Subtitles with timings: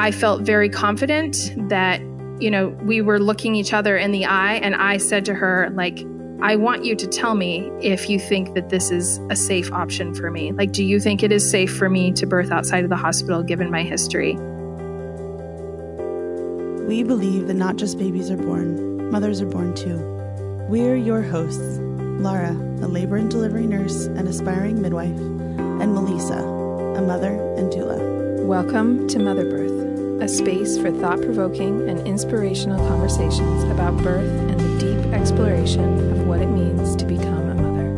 [0.00, 2.00] I felt very confident that,
[2.40, 4.54] you know, we were looking each other in the eye.
[4.54, 6.06] And I said to her, like,
[6.40, 10.14] I want you to tell me if you think that this is a safe option
[10.14, 10.52] for me.
[10.52, 13.42] Like, do you think it is safe for me to birth outside of the hospital
[13.42, 14.36] given my history?
[16.86, 19.98] We believe that not just babies are born, mothers are born too.
[20.66, 21.78] We're your hosts
[22.22, 28.00] Lara, a labor and delivery nurse and aspiring midwife, and Melissa, a mother and doula.
[28.46, 29.59] Welcome to Mother Birth,
[30.20, 36.26] a space for thought provoking and inspirational conversations about birth and the deep exploration of
[36.26, 37.88] what it means to become a mother.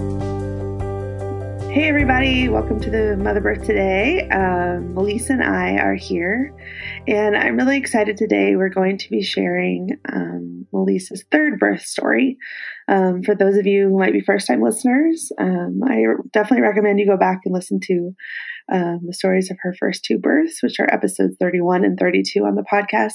[1.72, 4.28] Hey, everybody, welcome to the Mother Birth today.
[4.28, 6.54] Um, Melissa and I are here,
[7.08, 8.54] and I'm really excited today.
[8.54, 12.38] We're going to be sharing um, Melissa's third birth story.
[12.86, 17.00] Um, for those of you who might be first time listeners, um, I definitely recommend
[17.00, 18.14] you go back and listen to
[18.70, 22.54] um, the stories of her first two births, which are episodes 31 and 32 on
[22.54, 23.14] the podcast.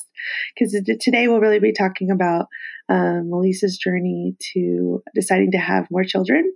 [0.56, 2.48] Because today we'll really be talking about
[2.90, 6.52] um, Melissa's journey to deciding to have more children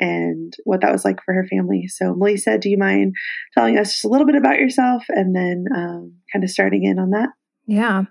[0.00, 1.86] and what that was like for her family.
[1.88, 3.14] So, Melissa, do you mind
[3.52, 6.98] telling us just a little bit about yourself and then um, kind of starting in
[6.98, 7.30] on that?
[7.66, 8.04] Yeah.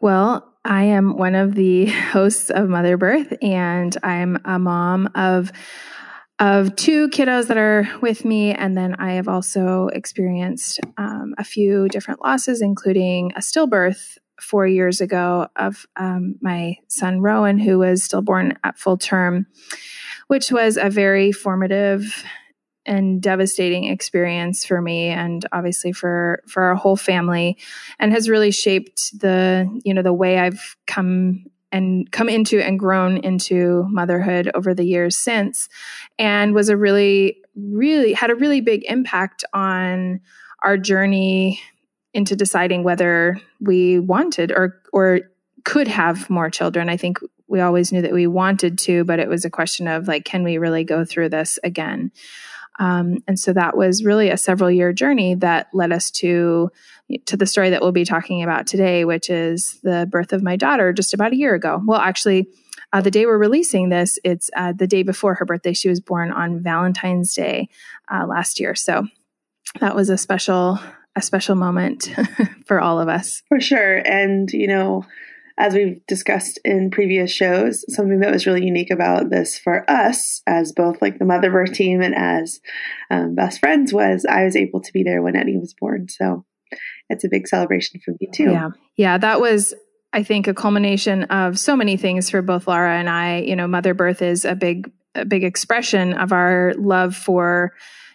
[0.00, 5.52] Well, I am one of the hosts of Mother Birth, and I'm a mom of
[6.38, 11.44] of two kiddos that are with me, and then I have also experienced um, a
[11.44, 17.78] few different losses, including a stillbirth four years ago of um, my son Rowan, who
[17.78, 19.46] was stillborn at full term,
[20.26, 22.24] which was a very formative
[22.84, 27.56] and devastating experience for me and obviously for for our whole family
[28.00, 32.78] and has really shaped the you know the way I've come and come into and
[32.78, 35.68] grown into motherhood over the years since
[36.18, 40.20] and was a really really had a really big impact on
[40.62, 41.60] our journey
[42.14, 45.20] into deciding whether we wanted or or
[45.64, 46.88] could have more children.
[46.88, 50.08] I think we always knew that we wanted to, but it was a question of
[50.08, 52.10] like, can we really go through this again?
[52.78, 56.70] Um, and so that was really a several year journey that led us to
[57.26, 60.56] to the story that we'll be talking about today, which is the birth of my
[60.56, 61.82] daughter just about a year ago.
[61.84, 62.48] Well, actually,
[62.92, 65.72] uh, the day we're releasing this, it's uh, the day before her birthday.
[65.72, 67.68] She was born on Valentine's Day
[68.10, 69.06] uh, last year, so
[69.80, 70.78] that was a special
[71.14, 72.08] a special moment
[72.66, 73.42] for all of us.
[73.48, 75.04] For sure, and you know
[75.58, 80.42] as we've discussed in previous shows, something that was really unique about this for us,
[80.46, 82.60] as both like the Mother Birth team and as
[83.10, 86.08] um, best friends, was I was able to be there when Eddie was born.
[86.08, 86.44] So
[87.08, 88.50] it's a big celebration for me too.
[88.50, 89.74] Yeah, yeah, that was.
[90.14, 93.38] I think a culmination of so many things for both Laura and I.
[93.40, 97.72] You know, Mother Birth is a big, a big expression of our love for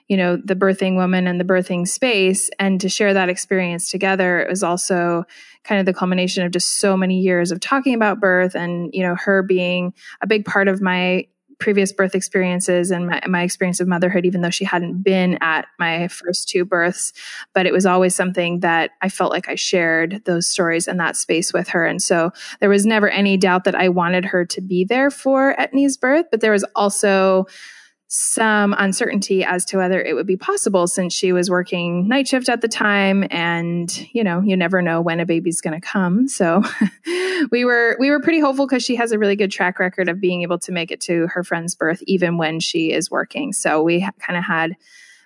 [0.07, 4.39] you know the birthing woman and the birthing space and to share that experience together
[4.39, 5.25] it was also
[5.63, 9.03] kind of the culmination of just so many years of talking about birth and you
[9.03, 11.25] know her being a big part of my
[11.59, 15.65] previous birth experiences and my, my, experience of motherhood, even though she hadn't been at
[15.79, 17.13] my first two births.
[17.53, 21.15] But it was always something that I felt like I shared those stories and that
[21.15, 21.85] space with her.
[21.85, 25.55] And so there was never any doubt that I wanted her to be there for
[25.55, 27.47] Etni's birth, but there was also
[28.09, 32.47] some uncertainty as to whether it would be possible since she was working night shift
[32.47, 36.27] at the time and you know you never know when a baby's going to come.
[36.27, 36.63] So
[37.51, 40.21] we were we were pretty hopeful because she has a really good track record of
[40.21, 43.51] being able to make it to her friend's birth even when she is working.
[43.51, 44.77] So we ha- kind of had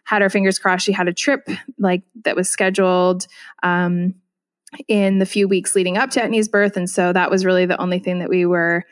[0.03, 0.85] had our fingers crossed.
[0.85, 3.27] She had a trip like that was scheduled
[3.61, 4.15] um,
[4.87, 6.77] in the few weeks leading up to Etni's birth.
[6.77, 8.85] And so that was really the only thing that we were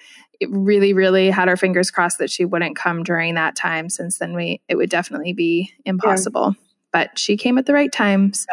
[0.48, 4.34] really, really had our fingers crossed that she wouldn't come during that time, since then
[4.36, 6.56] we it would definitely be impossible.
[6.56, 6.66] Yeah.
[6.92, 8.48] But she came at the right time, so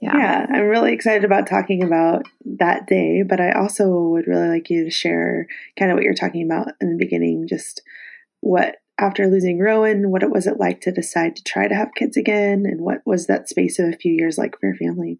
[0.00, 0.16] yeah.
[0.16, 2.26] yeah, I'm really excited about talking about
[2.58, 5.46] that day, but I also would really like you to share
[5.78, 7.80] kind of what you're talking about in the beginning, just
[8.40, 11.94] what after losing Rowan, what it was it like to decide to try to have
[11.96, 15.18] kids again, and what was that space of a few years like for your family?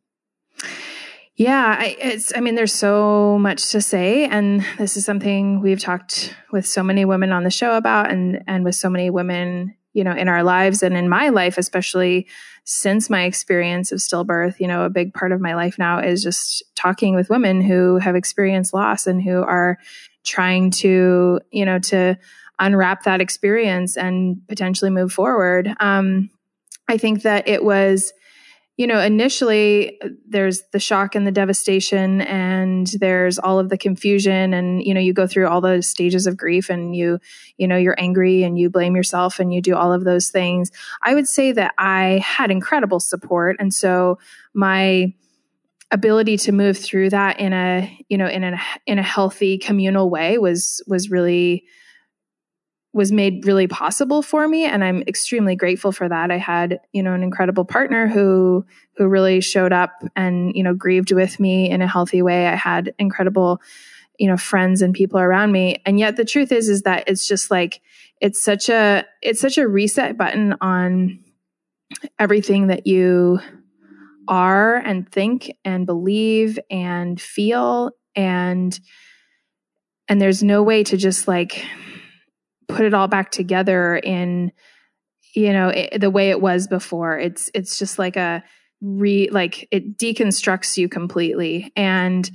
[1.36, 2.32] Yeah, I, it's.
[2.36, 6.82] I mean, there's so much to say, and this is something we've talked with so
[6.82, 10.28] many women on the show about, and and with so many women, you know, in
[10.28, 12.28] our lives and in my life, especially
[12.62, 14.60] since my experience of stillbirth.
[14.60, 17.98] You know, a big part of my life now is just talking with women who
[17.98, 19.78] have experienced loss and who are
[20.22, 22.16] trying to, you know, to
[22.60, 25.74] unwrap that experience and potentially move forward.
[25.80, 26.30] Um,
[26.88, 28.12] I think that it was
[28.76, 33.78] you know, initially uh, there's the shock and the devastation, and there's all of the
[33.78, 37.18] confusion, and you know, you go through all the stages of grief, and you,
[37.56, 40.72] you know, you're angry and you blame yourself, and you do all of those things.
[41.02, 44.18] I would say that I had incredible support, and so
[44.54, 45.14] my
[45.90, 50.10] ability to move through that in a, you know, in a in a healthy communal
[50.10, 51.64] way was was really
[52.94, 56.30] was made really possible for me and i'm extremely grateful for that.
[56.30, 58.64] I had you know an incredible partner who
[58.96, 62.46] who really showed up and you know grieved with me in a healthy way.
[62.46, 63.60] I had incredible
[64.18, 65.82] you know friends and people around me.
[65.84, 67.80] And yet the truth is is that it's just like
[68.20, 71.18] it's such a it's such a reset button on
[72.18, 73.40] everything that you
[74.28, 77.90] are and think and believe and feel.
[78.16, 78.78] And
[80.08, 81.64] and there's no way to just like
[82.74, 84.52] put it all back together in
[85.34, 87.18] you know it, the way it was before.
[87.18, 88.42] It's it's just like a
[88.80, 91.72] re like it deconstructs you completely.
[91.76, 92.30] And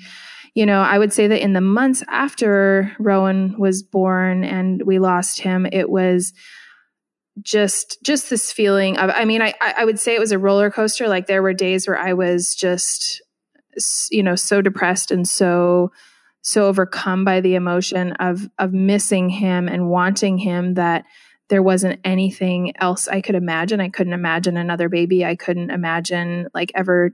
[0.55, 4.97] you know i would say that in the months after rowan was born and we
[4.97, 6.33] lost him it was
[7.41, 10.71] just just this feeling of i mean i i would say it was a roller
[10.71, 11.07] coaster.
[11.07, 13.21] Like there were days where i was just
[14.11, 15.91] you know so depressed and so
[16.41, 21.05] so overcome by the emotion of of missing him and wanting him that
[21.49, 23.81] there wasn't anything else I could imagine.
[23.81, 25.25] I couldn't imagine another baby.
[25.25, 27.13] I couldn't imagine like ever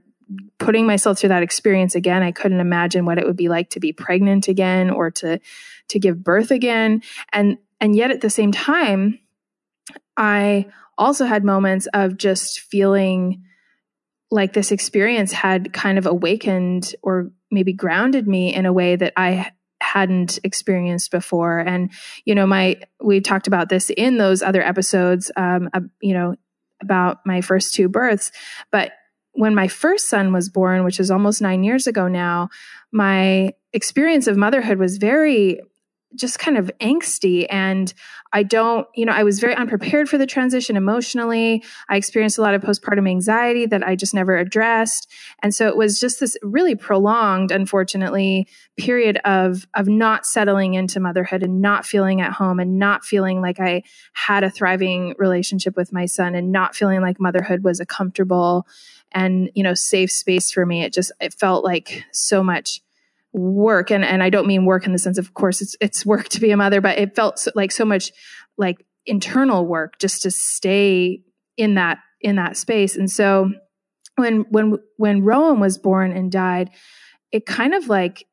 [0.58, 2.22] putting myself through that experience again.
[2.22, 5.40] I couldn't imagine what it would be like to be pregnant again or to
[5.88, 7.02] to give birth again.
[7.32, 9.18] And and yet at the same time,
[10.16, 10.66] I
[10.98, 13.42] also had moments of just feeling
[14.30, 19.12] like this experience had kind of awakened or maybe grounded me in a way that
[19.16, 21.58] I hadn't experienced before.
[21.58, 21.92] And,
[22.24, 26.34] you know, my, we talked about this in those other episodes, um, uh, you know,
[26.82, 28.32] about my first two births.
[28.72, 28.92] But
[29.32, 32.48] when my first son was born, which is almost nine years ago now,
[32.90, 35.60] my experience of motherhood was very
[36.16, 37.46] just kind of angsty.
[37.50, 37.92] And
[38.32, 41.62] i don't you know i was very unprepared for the transition emotionally.
[41.88, 45.10] I experienced a lot of postpartum anxiety that i just never addressed.
[45.42, 51.00] And so it was just this really prolonged unfortunately period of of not settling into
[51.00, 53.82] motherhood and not feeling at home and not feeling like i
[54.12, 58.66] had a thriving relationship with my son and not feeling like motherhood was a comfortable
[59.12, 60.82] and you know safe space for me.
[60.82, 62.80] It just it felt like so much
[63.32, 66.06] work and and I don't mean work in the sense of, of course it's it's
[66.06, 68.12] work to be a mother but it felt so, like so much
[68.56, 71.22] like internal work just to stay
[71.56, 72.96] in that in that space.
[72.96, 73.52] And so
[74.16, 76.70] when when when Rowan was born and died
[77.32, 78.26] it kind of like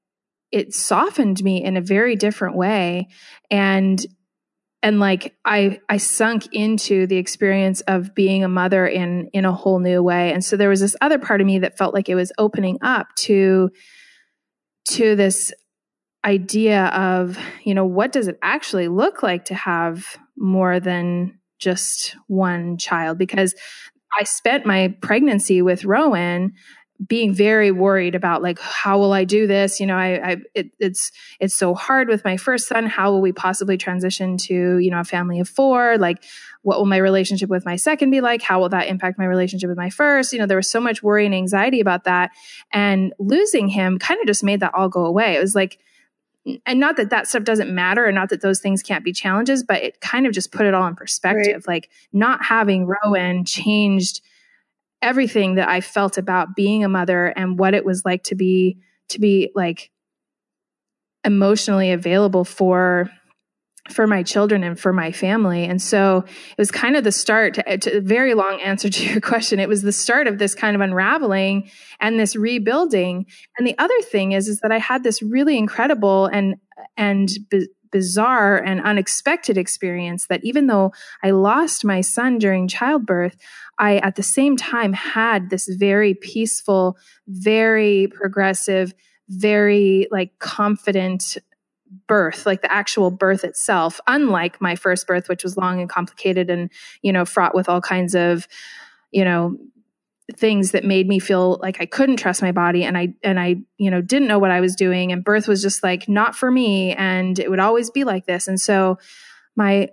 [0.52, 3.08] it softened me in a very different way.
[3.50, 4.04] And
[4.82, 9.52] and like i i sunk into the experience of being a mother in in a
[9.52, 10.32] whole new way.
[10.32, 12.78] And so there was this other part of me that felt like it was opening
[12.82, 13.72] up to
[14.90, 15.54] to this
[16.26, 22.16] idea of, you know, what does it actually look like to have more than just
[22.28, 23.18] one child?
[23.18, 23.54] Because
[24.20, 26.54] I spent my pregnancy with Rowan
[27.08, 29.80] being very worried about like how will I do this?
[29.80, 32.86] You know, I, I it, it's it's so hard with my first son.
[32.86, 35.98] How will we possibly transition to you know a family of four?
[35.98, 36.24] Like,
[36.62, 38.42] what will my relationship with my second be like?
[38.42, 40.34] How will that impact my relationship with my first?
[40.34, 42.32] You know, there was so much worry and anxiety about that,
[42.72, 45.36] and losing him kind of just made that all go away.
[45.36, 45.80] It was like
[46.66, 49.64] and not that that stuff doesn't matter and not that those things can't be challenges
[49.64, 51.76] but it kind of just put it all in perspective right.
[51.76, 54.20] like not having rowan changed
[55.04, 58.78] everything that I felt about being a mother and what it was like to be
[59.10, 59.92] to be like
[61.24, 63.10] emotionally available for
[63.90, 65.66] for my children and for my family.
[65.66, 69.06] And so it was kind of the start to, to, a very long answer to
[69.06, 69.60] your question.
[69.60, 73.26] It was the start of this kind of unraveling and this rebuilding.
[73.58, 76.56] And the other thing is, is that I had this really incredible and,
[76.96, 77.30] and
[77.92, 83.38] bizarre and unexpected experience that even though I lost my son during childbirth,
[83.80, 88.94] I at the same time had this very peaceful, very progressive,
[89.30, 91.38] very like confident
[92.08, 96.50] birth, like the actual birth itself, unlike my first birth, which was long and complicated
[96.50, 98.48] and, you know, fraught with all kinds of,
[99.12, 99.58] you know,
[100.36, 103.58] things that made me feel like I couldn't trust my body and I and I
[103.78, 105.12] you know didn't know what I was doing.
[105.12, 108.48] And birth was just like not for me and it would always be like this.
[108.48, 108.98] And so
[109.56, 109.90] my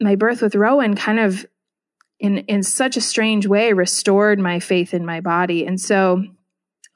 [0.00, 1.46] my birth with Rowan kind of
[2.22, 6.24] in in such a strange way restored my faith in my body and so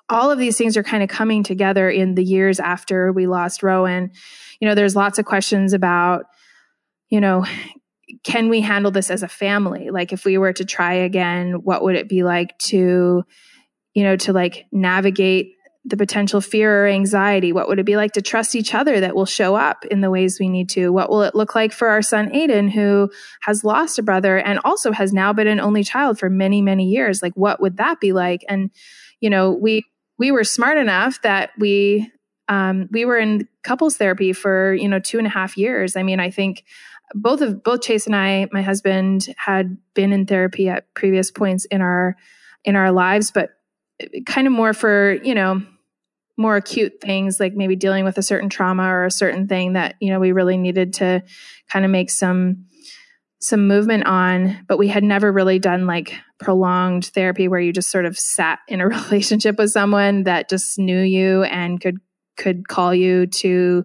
[0.09, 3.62] all of these things are kind of coming together in the years after we lost
[3.62, 4.11] Rowan
[4.61, 6.25] you know there's lots of questions about
[7.11, 7.45] you know
[8.23, 9.90] can we handle this as a family?
[9.90, 13.25] Like if we were to try again, what would it be like to,
[13.95, 15.55] you know, to like navigate
[15.87, 17.52] the potential fear or anxiety?
[17.52, 20.11] What would it be like to trust each other that will show up in the
[20.11, 20.90] ways we need to?
[20.90, 23.11] What will it look like for our son Aiden, who
[23.43, 26.87] has lost a brother and also has now been an only child for many, many
[26.87, 27.23] years?
[27.23, 28.45] Like, what would that be like?
[28.49, 28.71] And,
[29.21, 29.85] you know, we,
[30.19, 32.11] we were smart enough that we,
[32.49, 35.95] um, we were in couples therapy for, you know, two and a half years.
[35.95, 36.64] I mean, I think
[37.14, 41.64] both of both Chase and I, my husband, had been in therapy at previous points
[41.66, 42.16] in our
[42.64, 43.50] in our lives, but
[44.26, 45.62] kind of more for you know
[46.37, 49.95] more acute things like maybe dealing with a certain trauma or a certain thing that
[50.00, 51.23] you know we really needed to
[51.71, 52.66] kind of make some
[53.40, 54.64] some movement on.
[54.66, 58.59] But we had never really done like prolonged therapy where you just sort of sat
[58.69, 61.99] in a relationship with someone that just knew you and could
[62.37, 63.85] could call you to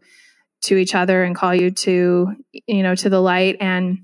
[0.64, 3.58] to each other and call you to you know to the light.
[3.60, 4.00] And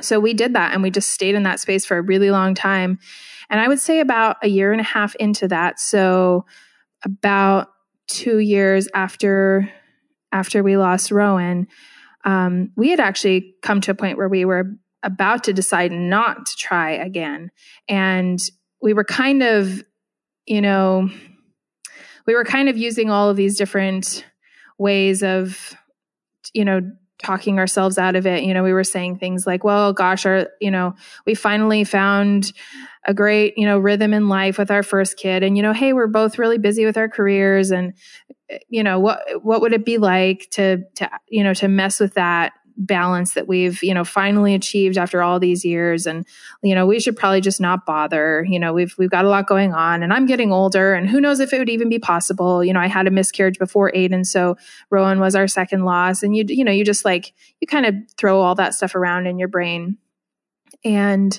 [0.00, 2.54] so we did that and we just stayed in that space for a really long
[2.54, 2.98] time.
[3.50, 6.46] And i would say about a year and a half into that so
[7.04, 7.68] about
[8.08, 9.70] two years after
[10.32, 11.68] after we lost Rowan,
[12.24, 16.46] um, we had actually come to a point where we were about to decide not
[16.46, 17.50] to try again,
[17.88, 18.40] and
[18.82, 19.82] we were kind of,
[20.46, 21.08] you know,
[22.26, 24.24] we were kind of using all of these different
[24.78, 25.74] ways of,
[26.52, 26.80] you know,
[27.22, 28.42] talking ourselves out of it.
[28.42, 30.94] You know, we were saying things like, well, gosh, our, you know,
[31.26, 32.52] we finally found
[33.04, 35.42] a great, you know, rhythm in life with our first kid.
[35.42, 37.92] And, you know, hey, we're both really busy with our careers and,
[38.48, 42.00] eh, you know, what, what would it be like to, to, you know, to mess
[42.00, 46.06] with that balance that we've you know finally achieved after all these years?
[46.06, 46.26] And
[46.62, 48.44] you know we should probably just not bother.
[48.48, 51.20] You know we've we've got a lot going on and I'm getting older and who
[51.20, 52.64] knows if it would even be possible.
[52.64, 54.56] You know I had a miscarriage before Aiden so
[54.90, 56.22] Rowan was our second loss.
[56.22, 59.26] And you you know you just like you kind of throw all that stuff around
[59.26, 59.98] in your brain.
[60.84, 61.38] And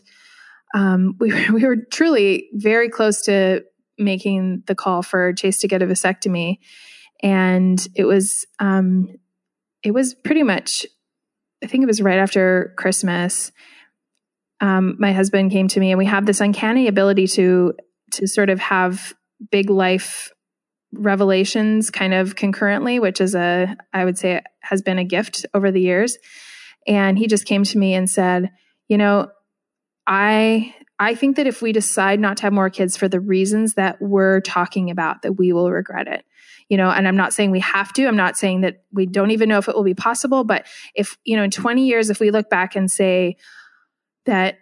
[0.76, 3.64] um, we, were, we were truly very close to
[3.98, 6.60] making the call for Chase to get a vasectomy.
[7.24, 9.08] And it was, um,
[9.84, 10.86] it was pretty much,
[11.64, 13.52] I think it was right after Christmas.
[14.60, 17.74] Um, my husband came to me and we have this uncanny ability to,
[18.12, 19.14] to sort of have
[19.50, 20.32] big life
[20.94, 25.72] revelations kind of concurrently, which is a, I would say has been a gift over
[25.72, 26.18] the years.
[26.86, 28.52] And he just came to me and said,
[28.88, 29.30] you know,
[30.08, 33.74] I I think that if we decide not to have more kids for the reasons
[33.74, 36.26] that we're talking about, that we will regret it.
[36.70, 38.08] You know, and I'm not saying we have to.
[38.08, 40.44] I'm not saying that we don't even know if it will be possible.
[40.44, 43.36] But if, you know, in 20 years, if we look back and say
[44.26, 44.58] that,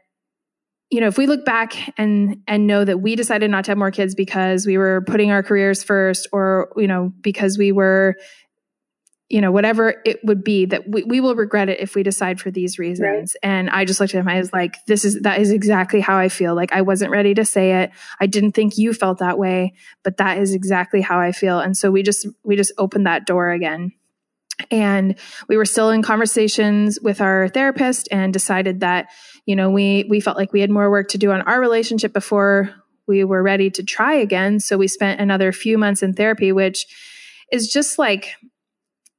[0.89, 3.77] you know, if we look back and and know that we decided not to have
[3.77, 8.15] more kids because we were putting our careers first or, you know, because we were
[9.33, 12.39] you know, whatever it would be that we, we will regret it if we decide
[12.39, 13.35] for these reasons.
[13.41, 13.49] Right.
[13.51, 14.27] And I just looked at him.
[14.27, 16.53] I was like, this is, that is exactly how I feel.
[16.53, 17.89] Like I wasn't ready to say it.
[18.19, 19.73] I didn't think you felt that way,
[20.03, 21.59] but that is exactly how I feel.
[21.59, 23.93] And so we just, we just opened that door again.
[24.69, 25.15] And
[25.47, 29.07] we were still in conversations with our therapist and decided that,
[29.47, 32.13] you know, we, we felt like we had more work to do on our relationship
[32.13, 32.69] before
[33.07, 34.59] we were ready to try again.
[34.59, 36.85] So we spent another few months in therapy, which
[37.51, 38.35] is just like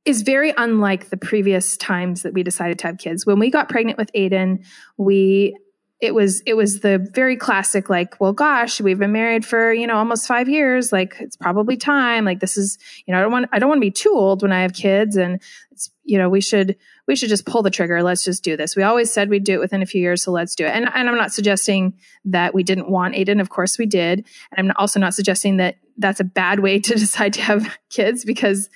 [0.05, 3.25] is very unlike the previous times that we decided to have kids.
[3.25, 4.65] When we got pregnant with Aiden,
[4.97, 5.57] we
[6.01, 9.87] it was it was the very classic like well gosh we've been married for you
[9.87, 10.93] know almost five years.
[10.93, 12.25] Like it's probably time.
[12.25, 14.43] Like this is you know i don't want i don't want to be too old
[14.43, 15.17] when i have kids.
[15.17, 18.57] And it's you know we should we should just pull the trigger let's just do
[18.57, 20.71] this we always said we'd do it within a few years so let's do it
[20.71, 21.95] and, and i'm not suggesting
[22.25, 25.77] that we didn't want aiden of course we did and i'm also not suggesting that
[25.99, 28.69] that's a bad way to decide to have kids because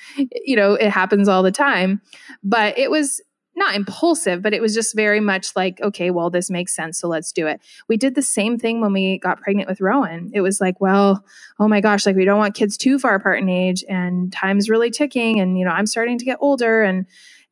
[0.44, 2.00] you know it happens all the time
[2.42, 3.20] but it was
[3.58, 6.98] not impulsive, but it was just very much like, okay, well, this makes sense.
[6.98, 7.60] So let's do it.
[7.88, 10.30] We did the same thing when we got pregnant with Rowan.
[10.32, 11.24] It was like, well,
[11.58, 14.70] oh my gosh, like we don't want kids too far apart in age and time's
[14.70, 15.40] really ticking.
[15.40, 16.82] And, you know, I'm starting to get older.
[16.82, 17.06] And,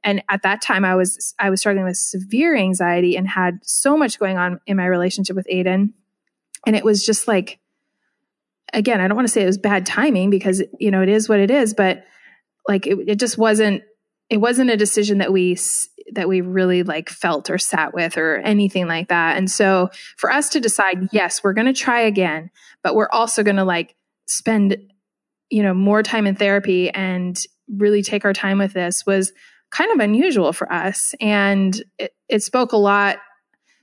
[0.06, 3.96] and at that time I was, I was struggling with severe anxiety and had so
[3.96, 5.92] much going on in my relationship with Aiden.
[6.64, 7.58] And it was just like,
[8.72, 11.28] again, I don't want to say it was bad timing because, you know, it is
[11.28, 12.04] what it is, but
[12.68, 13.82] like it, it just wasn't
[14.30, 15.58] it wasn't a decision that we
[16.12, 19.36] that we really like felt or sat with or anything like that.
[19.36, 22.50] And so for us to decide, yes, we're going to try again,
[22.82, 23.96] but we're also going to like
[24.26, 24.76] spend
[25.50, 29.32] you know more time in therapy and really take our time with this was
[29.76, 31.14] kind of unusual for us.
[31.21, 33.18] And it, it spoke a lot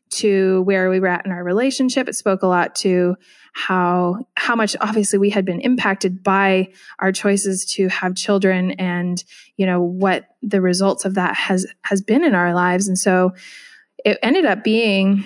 [0.10, 2.08] to where we were at in our relationship.
[2.08, 3.16] It spoke a lot to
[3.54, 6.70] how how much obviously we had been impacted by
[7.00, 9.24] our choices to have children and
[9.58, 12.88] you know what the results of that has has been in our lives.
[12.88, 13.34] And so
[14.04, 15.24] it ended up being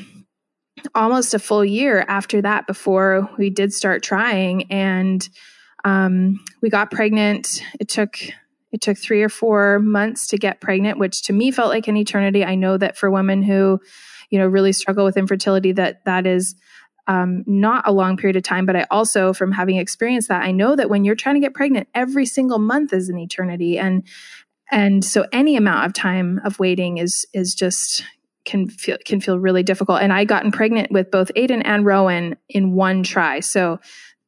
[0.93, 4.71] almost a full year after that before we did start trying.
[4.71, 5.27] And
[5.85, 7.61] um, we got pregnant.
[7.79, 8.19] It took
[8.71, 11.97] it took three or four months to get pregnant which to me felt like an
[11.97, 12.43] eternity.
[12.43, 13.79] I know that for women who
[14.29, 16.55] you know really struggle with infertility that that is
[17.07, 18.65] um, not a long period of time.
[18.65, 21.53] But i also from having experienced that i know that when you're trying to get
[21.53, 23.77] pregnant every single month is an eternity.
[23.77, 24.03] And
[24.69, 28.03] and so any amount of time of waiting is is just
[28.43, 30.01] can feel can feel really difficult.
[30.01, 33.39] And i gotten pregnant with both aiden and rowan in one try.
[33.39, 33.79] So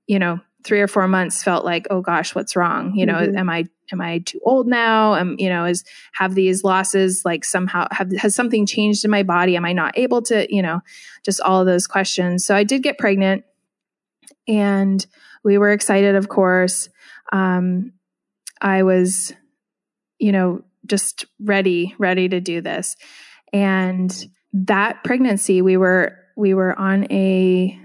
[0.07, 2.95] you know three or four months felt like oh gosh what's wrong?
[2.95, 3.37] You know mm-hmm.
[3.37, 5.15] am i am i too old now?
[5.15, 9.23] Am you know is have these losses like somehow have has something changed in my
[9.23, 9.55] body?
[9.55, 10.81] Am i not able to you know
[11.25, 12.45] just all of those questions.
[12.45, 13.43] So i did get pregnant
[14.47, 15.05] and
[15.43, 16.89] we were excited of course.
[17.31, 17.93] Um,
[18.61, 19.33] i was
[20.17, 22.95] you know just ready ready to do this.
[23.53, 24.13] And
[24.53, 27.79] that pregnancy we were we were on a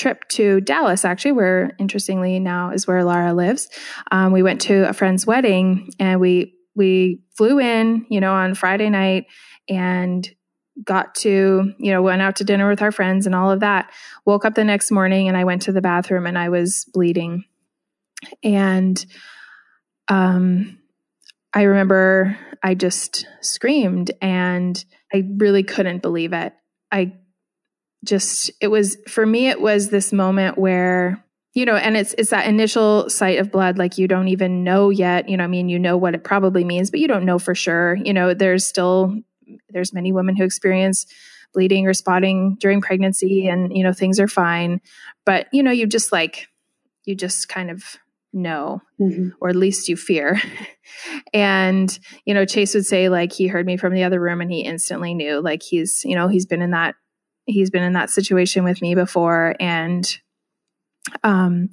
[0.00, 3.68] trip to Dallas, actually, where interestingly now is where Lara lives.
[4.10, 8.54] Um, we went to a friend's wedding and we we flew in, you know, on
[8.54, 9.26] Friday night
[9.68, 10.28] and
[10.82, 13.90] got to, you know, went out to dinner with our friends and all of that.
[14.24, 17.44] Woke up the next morning and I went to the bathroom and I was bleeding.
[18.42, 19.04] And
[20.08, 20.78] um
[21.52, 26.54] I remember I just screamed and I really couldn't believe it.
[26.92, 27.14] I
[28.04, 31.22] just it was for me it was this moment where
[31.54, 34.88] you know and it's it's that initial sight of blood like you don't even know
[34.88, 37.38] yet you know i mean you know what it probably means but you don't know
[37.38, 37.96] for sure.
[37.96, 39.14] You know there's still
[39.70, 41.06] there's many women who experience
[41.52, 44.80] bleeding or spotting during pregnancy and you know things are fine.
[45.24, 46.48] But you know you just like
[47.04, 47.96] you just kind of
[48.32, 49.30] know mm-hmm.
[49.40, 50.40] or at least you fear.
[51.32, 54.50] And you know chase would say like he heard me from the other room and
[54.50, 56.96] he instantly knew like he's you know he's been in that
[57.46, 59.54] he's been in that situation with me before.
[59.60, 60.06] And
[61.24, 61.70] um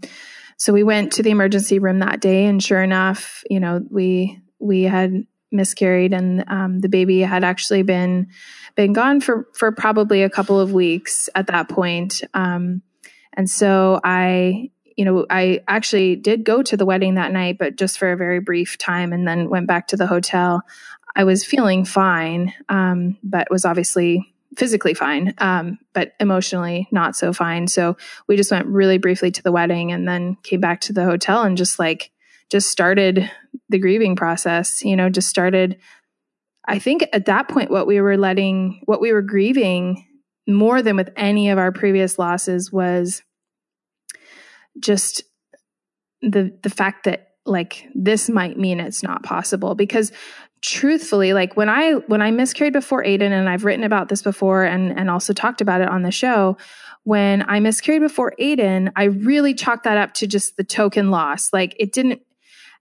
[0.59, 4.41] so we went to the emergency room that day and sure enough you know we
[4.59, 8.27] we had miscarried and um, the baby had actually been
[8.75, 12.21] been gone for for probably a couple of weeks at that point.
[12.33, 12.81] Um,
[13.33, 17.75] and so i you know i actually did go to the wedding that night but
[17.75, 20.62] just for a very brief time and then went back to the hotel.
[21.15, 27.32] I was feeling fine um, but was obviously physically fine, um, but emotionally not so
[27.32, 27.67] fine.
[27.67, 27.96] So
[28.28, 31.43] we just went really briefly to the wedding and then came back to the hotel
[31.43, 32.12] and just like
[32.50, 33.30] just started
[33.70, 34.84] the grieving process.
[34.84, 35.78] You know, just started.
[36.67, 40.06] I think at that point, what we were letting, what we were grieving
[40.48, 43.22] more than with any of our previous losses was
[44.80, 45.24] just
[46.22, 50.12] the the fact that like this might mean it's not possible because
[50.62, 54.63] truthfully like when i when i miscarried before aiden and i've written about this before
[54.63, 56.58] and and also talked about it on the show
[57.04, 61.54] when i miscarried before aiden i really chalked that up to just the token loss.
[61.54, 62.22] Like it didn't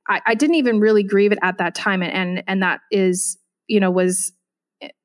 [0.09, 3.37] i, I didn't even really grieve it at that time and, and and that is
[3.67, 4.33] you know was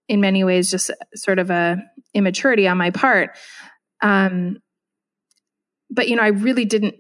[0.08, 1.78] in many ways just sort of a
[2.14, 3.38] immaturity on my part.
[4.02, 4.60] Um
[5.90, 6.96] but you know i really didn't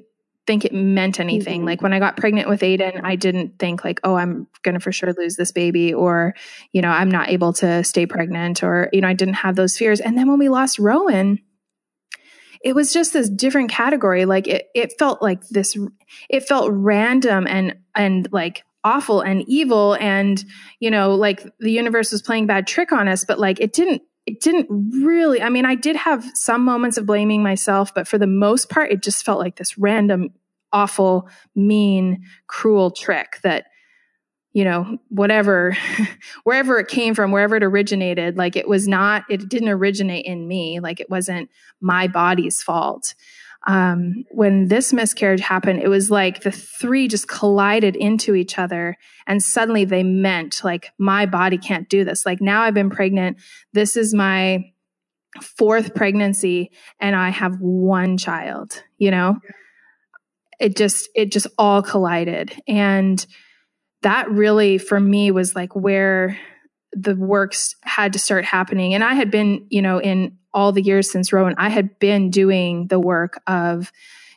[0.51, 1.61] think it meant anything.
[1.61, 1.67] Mm-hmm.
[1.67, 4.81] Like when I got pregnant with Aiden, I didn't think like, oh, I'm going to
[4.81, 6.35] for sure lose this baby or,
[6.73, 9.77] you know, I'm not able to stay pregnant or, you know, I didn't have those
[9.77, 10.01] fears.
[10.01, 11.39] And then when we lost Rowan,
[12.61, 14.25] it was just this different category.
[14.25, 15.77] Like it, it felt like this,
[16.29, 19.93] it felt random and, and like awful and evil.
[20.01, 20.43] And,
[20.81, 24.01] you know, like the universe was playing bad trick on us, but like it didn't,
[24.25, 28.17] it didn't really, I mean, I did have some moments of blaming myself, but for
[28.17, 30.31] the most part, it just felt like this random,
[30.73, 33.65] awful, mean, cruel trick that,
[34.53, 35.77] you know, whatever,
[36.43, 40.47] wherever it came from, wherever it originated, like it was not, it didn't originate in
[40.47, 40.79] me.
[40.79, 43.13] Like it wasn't my body's fault
[43.67, 48.97] um, when this miscarriage happened, it was like the three just collided into each other
[49.27, 52.25] and suddenly they meant like, my body can't do this.
[52.25, 53.37] Like now I've been pregnant.
[53.73, 54.71] This is my
[55.41, 59.37] fourth pregnancy and I have one child, you know?
[60.61, 62.53] It just, it just all collided.
[62.67, 63.25] And
[64.03, 66.37] that really for me was like where
[66.93, 68.93] the works had to start happening.
[68.93, 72.29] And I had been, you know, in all the years since Rowan, I had been
[72.29, 73.91] doing the work of,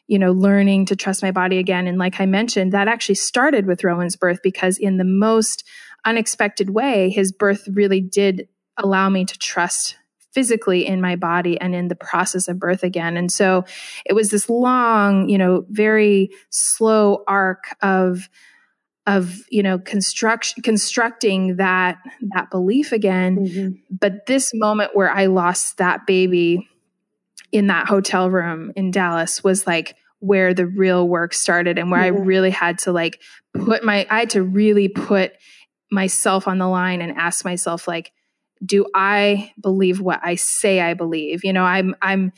[0.07, 1.87] you know, learning to trust my body again.
[1.87, 5.65] And like I mentioned, that actually started with Rowan's birth because in the most
[6.05, 9.97] unexpected way, his birth really did allow me to trust
[10.35, 13.17] physically in my body and in the process of birth again.
[13.17, 13.65] And so
[14.05, 18.29] it was this long, you know, very slow arc of
[19.07, 21.99] of you know construct constructing that
[22.35, 23.75] that belief again mm-hmm.
[23.91, 26.67] but this moment where i lost that baby
[27.53, 32.01] in that hotel room in dallas was like where the real work started and where
[32.01, 32.23] mm-hmm.
[32.23, 33.21] i really had to like
[33.53, 35.33] put my i had to really put
[35.91, 38.11] myself on the line and ask myself like
[38.65, 42.33] do i believe what i say i believe you know i'm i'm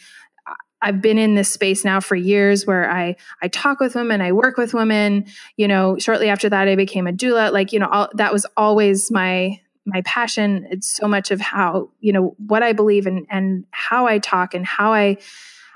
[0.83, 4.33] I've been in this space now for years where I I talk with women, I
[4.33, 5.27] work with women.
[5.57, 7.53] You know, shortly after that, I became a doula.
[7.53, 10.67] Like, you know, all, that was always my my passion.
[10.71, 14.55] It's so much of how you know what I believe and and how I talk
[14.55, 15.17] and how I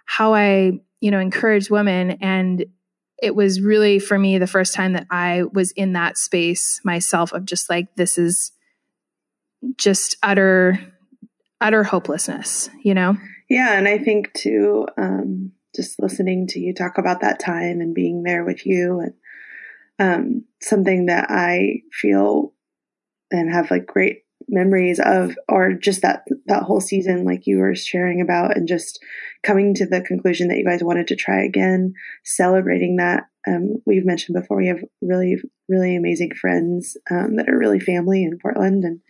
[0.05, 2.13] how I you know encourage women.
[2.21, 2.67] And
[3.23, 7.33] it was really for me the first time that I was in that space myself
[7.33, 8.53] of just like this is
[9.77, 10.81] just utter
[11.61, 12.71] utter hopelessness.
[12.83, 13.17] You know.
[13.49, 17.95] Yeah, and I think too, um, just listening to you talk about that time and
[17.95, 19.15] being there with you, and
[19.99, 22.55] um, something that I feel
[23.31, 27.75] and have like great memories of, or just that that whole season, like you were
[27.75, 28.99] sharing about, and just
[29.43, 31.93] coming to the conclusion that you guys wanted to try again,
[32.25, 33.25] celebrating that.
[33.47, 35.37] Um, we've mentioned before we have really
[35.69, 39.01] really amazing friends um, that are really family in Portland, and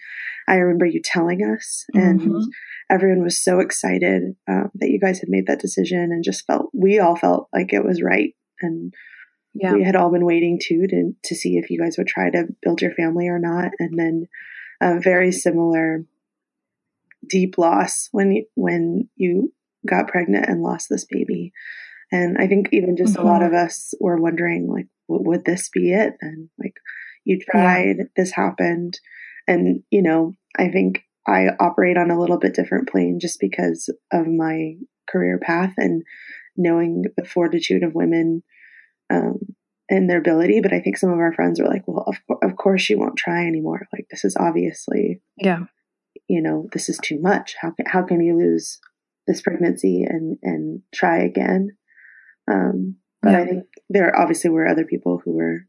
[0.51, 2.21] I remember you telling us and.
[2.21, 2.43] Mm-hmm
[2.91, 6.71] everyone was so excited um, that you guys had made that decision and just felt
[6.75, 8.93] we all felt like it was right and
[9.55, 9.73] yeah.
[9.73, 12.49] we had all been waiting too to to see if you guys would try to
[12.63, 14.27] build your family or not and then
[14.81, 16.05] a very similar
[17.29, 19.53] deep loss when you, when you
[19.89, 21.53] got pregnant and lost this baby
[22.11, 23.27] and i think even just mm-hmm.
[23.27, 23.55] a lot mm-hmm.
[23.55, 26.75] of us were wondering like would this be it and like
[27.25, 28.05] you tried yeah.
[28.17, 28.99] this happened
[29.47, 33.89] and you know i think I operate on a little bit different plane just because
[34.13, 34.75] of my
[35.09, 36.03] career path and
[36.57, 38.43] knowing the fortitude of women
[39.11, 39.39] um,
[39.89, 40.61] and their ability.
[40.61, 43.17] But I think some of our friends were like, well, of, of course she won't
[43.17, 43.87] try anymore.
[43.93, 45.61] Like, this is obviously, yeah,
[46.29, 47.55] you know, this is too much.
[47.61, 48.81] How can, how can you lose
[49.27, 51.77] this pregnancy and, and try again?
[52.51, 53.41] Um, but yeah.
[53.41, 55.67] I think there obviously were other people who were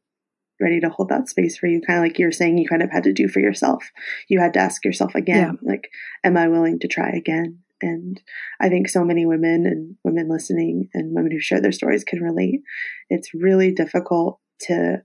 [0.62, 1.82] ready to hold that space for you.
[1.82, 3.92] Kind of like you're saying you kind of had to do for yourself.
[4.28, 5.70] You had to ask yourself again yeah.
[5.70, 5.90] like
[6.24, 7.60] am i willing to try again?
[7.82, 8.22] And
[8.60, 12.22] i think so many women and women listening and women who share their stories can
[12.22, 12.62] relate.
[13.10, 15.04] It's really difficult to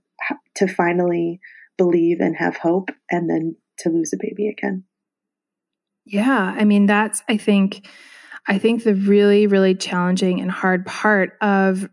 [0.55, 1.39] to finally
[1.77, 4.83] believe and have hope and then to lose a baby again.
[6.05, 7.87] Yeah i mean that's i think
[8.47, 11.89] i think the really really challenging and hard part of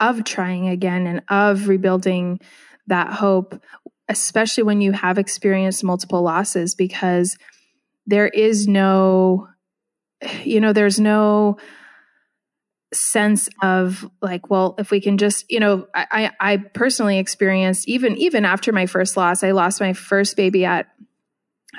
[0.00, 2.40] of trying again and of rebuilding
[2.86, 3.60] that hope,
[4.08, 7.36] especially when you have experienced multiple losses, because
[8.06, 9.48] there is no,
[10.42, 11.56] you know, there's no
[12.92, 18.16] sense of like well if we can just you know i i personally experienced even
[18.16, 20.86] even after my first loss i lost my first baby at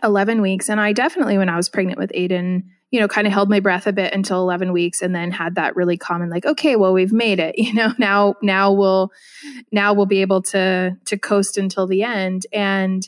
[0.04, 0.70] 11 weeks.
[0.70, 2.64] And i definitely when i was pregnant with aiden
[2.96, 5.56] you know, kind of held my breath a bit until 11 weeks and then had
[5.56, 9.12] that really common like, okay, well, we've made it, you know, now, now we'll,
[9.74, 12.46] now we'll be able to, to coast until the end.
[12.54, 13.06] And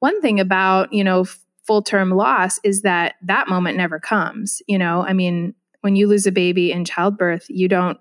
[0.00, 1.24] one thing about, you know,
[1.66, 6.06] full term loss is that that moment never comes, you know, I mean, when you
[6.06, 7.96] lose a baby in childbirth, you don't,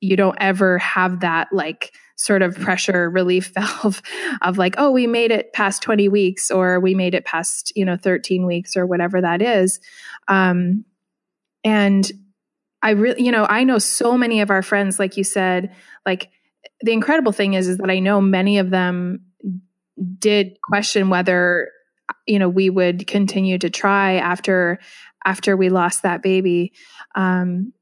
[0.00, 4.02] you don't ever have that like sort of pressure relief valve
[4.42, 7.84] of like, oh, we made it past 20 weeks or we made it past, you
[7.84, 9.80] know, 13 weeks or whatever that is.
[10.28, 10.84] Um,
[11.64, 12.10] and
[12.82, 15.74] I really, you know, I know so many of our friends, like you said,
[16.04, 16.30] like
[16.82, 19.24] the incredible thing is, is that I know many of them
[20.18, 21.70] did question whether,
[22.26, 24.78] you know, we would continue to try after,
[25.24, 26.72] after we lost that baby.
[27.14, 27.72] Um,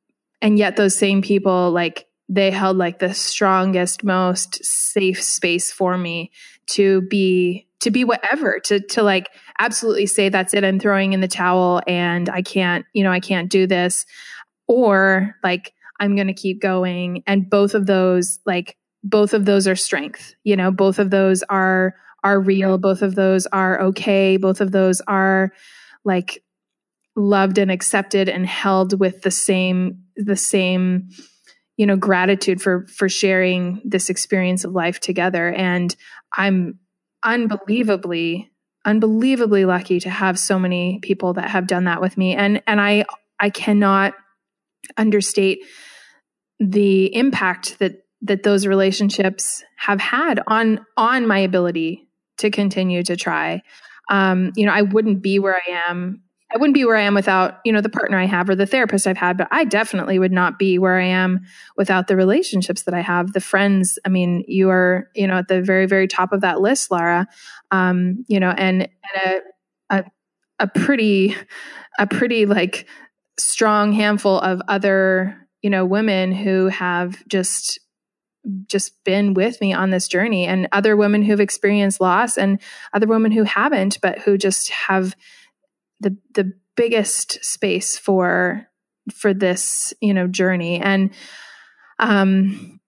[0.40, 5.98] and yet those same people like they held like the strongest most safe space for
[5.98, 6.30] me
[6.66, 11.20] to be to be whatever to to like absolutely say that's it i'm throwing in
[11.20, 14.06] the towel and i can't you know i can't do this.
[14.68, 17.22] Or like i'm going to keep going.
[17.26, 20.70] And both of those like both of those are strength you know?
[20.70, 22.78] Both of those are are real.
[22.78, 24.36] Both of those are okay.
[24.38, 25.52] Both of those are
[26.04, 26.42] like
[27.16, 31.10] loved and accepted and held with the same the same
[31.76, 35.52] you know gratitude for for sharing this experience of life together.
[35.52, 35.94] And
[36.32, 36.78] i'm
[37.22, 38.50] unbelievably
[38.84, 42.34] unbelievably lucky to have so many people that have done that with me.
[42.34, 43.04] And and i
[43.40, 44.14] i cannot
[44.96, 45.60] understate
[46.58, 52.08] the impact that that those relationships have had on on my ability
[52.38, 53.62] to continue to try.
[54.10, 56.22] Um you know i wouldn't be where i am
[56.54, 58.66] I wouldn't be where I am without, you know, the partner I have or the
[58.66, 61.40] therapist I've had, but I definitely would not be where I am
[61.76, 63.98] without the relationships that I have, the friends.
[64.04, 67.26] I mean, you are, you know, at the very, very top of that list, Lara.
[67.70, 69.42] Um, you know, and, and
[69.90, 70.04] a, a,
[70.58, 71.34] a pretty,
[71.98, 72.86] a pretty like
[73.38, 77.78] strong handful of other, you know, women who have just
[78.66, 82.60] just been with me on this journey and other women who've experienced loss and
[82.92, 85.14] other women who haven't but who just have
[86.02, 88.66] the the biggest space for
[89.12, 90.80] for this you know journey.
[90.80, 91.10] And
[91.98, 92.80] um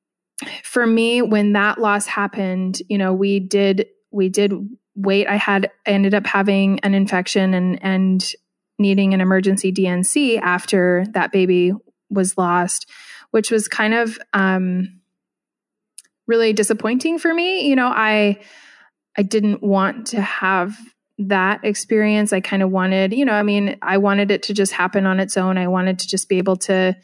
[0.63, 4.53] for me when that loss happened you know we did we did
[4.97, 5.27] wait.
[5.27, 8.33] I had I ended up having an infection and and
[8.79, 11.73] needing an emergency D&C after that baby
[12.11, 12.91] was lost
[13.31, 15.01] which was kind of um
[16.27, 17.69] really disappointing for me.
[17.69, 18.39] You know i
[19.17, 20.77] i didn't want to have
[21.19, 22.33] that experience.
[22.33, 25.21] I kind of wanted, you know, I mean, I wanted it to just happen on
[25.21, 25.59] its own.
[25.59, 26.97] I wanted to just be able to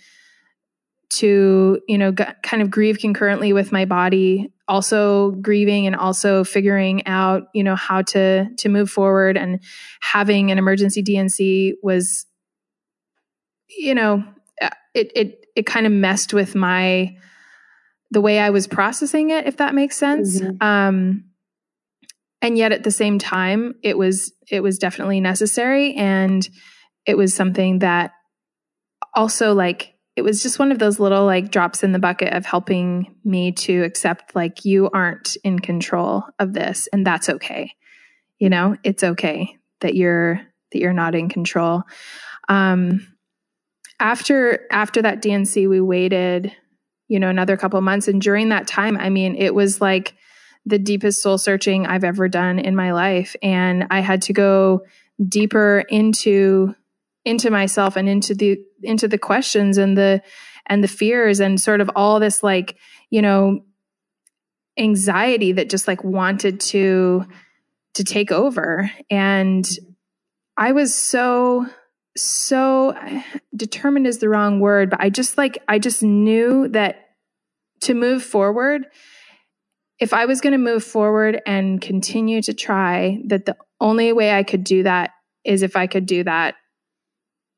[1.11, 6.45] to, you know, g- kind of grieve concurrently with my body, also grieving and also
[6.45, 9.61] figuring out, you know, how to to move forward and
[10.01, 12.27] having an emergency D&C was
[13.69, 14.25] you know,
[14.61, 17.17] uh, it it it kind of messed with my
[18.11, 20.41] the way I was processing it if that makes sense.
[20.41, 20.65] Mm-hmm.
[20.65, 21.30] Um
[22.43, 25.95] and yet at the same time it was it was definitely necessary.
[25.95, 26.49] And
[27.07, 28.13] it was something that
[29.15, 32.45] also like it was just one of those little like drops in the bucket of
[32.45, 37.73] helping me to accept like you aren't in control of this and that's okay.
[38.39, 40.41] You know it's okay that you're
[40.73, 41.83] that you're not in control.
[42.49, 43.07] Um
[43.99, 46.53] after after that D&C we waited
[47.09, 48.09] you know another couple months.
[48.09, 50.15] And during that time i mean it was like
[50.71, 53.37] the deepest soul searching I've ever done in my life.
[53.43, 54.83] And I had to go
[55.29, 56.75] deeper into
[57.25, 60.23] into myself and into the into the questions and the
[60.67, 62.77] and the fears and sort of all this like,
[63.11, 63.65] you know,
[64.79, 67.27] anxiety that just like wanted to
[67.95, 68.91] to take over.
[69.11, 69.69] And
[70.57, 71.67] I was so
[72.17, 72.97] so
[73.55, 77.11] determined is the wrong word, but I just like I just knew that
[77.83, 78.87] to move forward
[80.01, 84.33] if I was going to move forward and continue to try, that the only way
[84.33, 85.11] I could do that
[85.45, 86.55] is if I could do that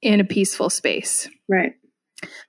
[0.02, 1.28] in a peaceful space.
[1.48, 1.74] Right.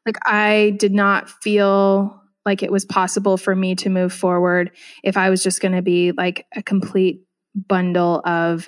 [0.06, 4.72] Like I did not feel like it was possible for me to move forward
[5.04, 7.22] if I was just going to be like a complete
[7.56, 8.68] bundle of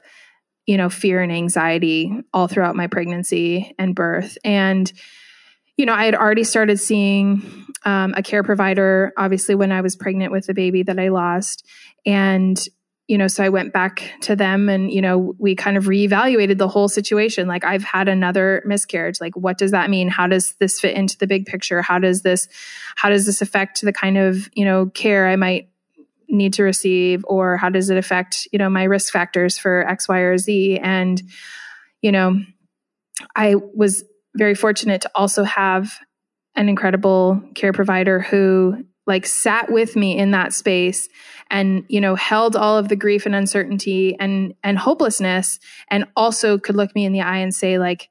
[0.67, 4.91] you know fear and anxiety all throughout my pregnancy and birth and
[5.77, 9.95] you know, I had already started seeing um, a care provider, obviously, when I was
[9.95, 11.65] pregnant with the baby that I lost.
[12.05, 12.59] And,
[13.07, 16.57] you know, so I went back to them and, you know, we kind of reevaluated
[16.57, 17.47] the whole situation.
[17.47, 19.21] Like, I've had another miscarriage.
[19.21, 20.07] Like, what does that mean?
[20.07, 21.81] How does this fit into the big picture?
[21.81, 22.47] How does this,
[22.95, 25.69] how does this affect the kind of, you know, care I might
[26.27, 27.23] need to receive?
[27.27, 30.79] Or how does it affect, you know, my risk factors for X, Y, or Z?
[30.79, 31.21] And,
[32.01, 32.39] you know,
[33.35, 34.03] I was
[34.35, 35.99] very fortunate to also have
[36.55, 41.09] an incredible care provider who like sat with me in that space
[41.51, 46.57] and you know held all of the grief and uncertainty and and hopelessness and also
[46.57, 48.09] could look me in the eye and say like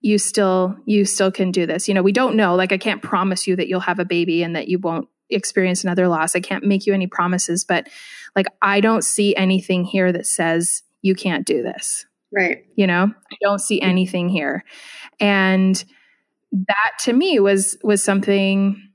[0.00, 1.86] you still you still can do this.
[1.86, 2.54] You know we don't know.
[2.54, 5.84] Like i can't promise you that you'll have a baby and that you won't experience
[5.84, 6.34] another loss.
[6.34, 7.88] I can't make you any promises but
[8.36, 12.64] like i don't see anything here that says you can't do this Right.
[12.76, 13.90] You know, I don't see mm-hmm.
[13.90, 14.64] anything here.
[15.18, 15.82] And
[16.52, 18.88] that to me was was something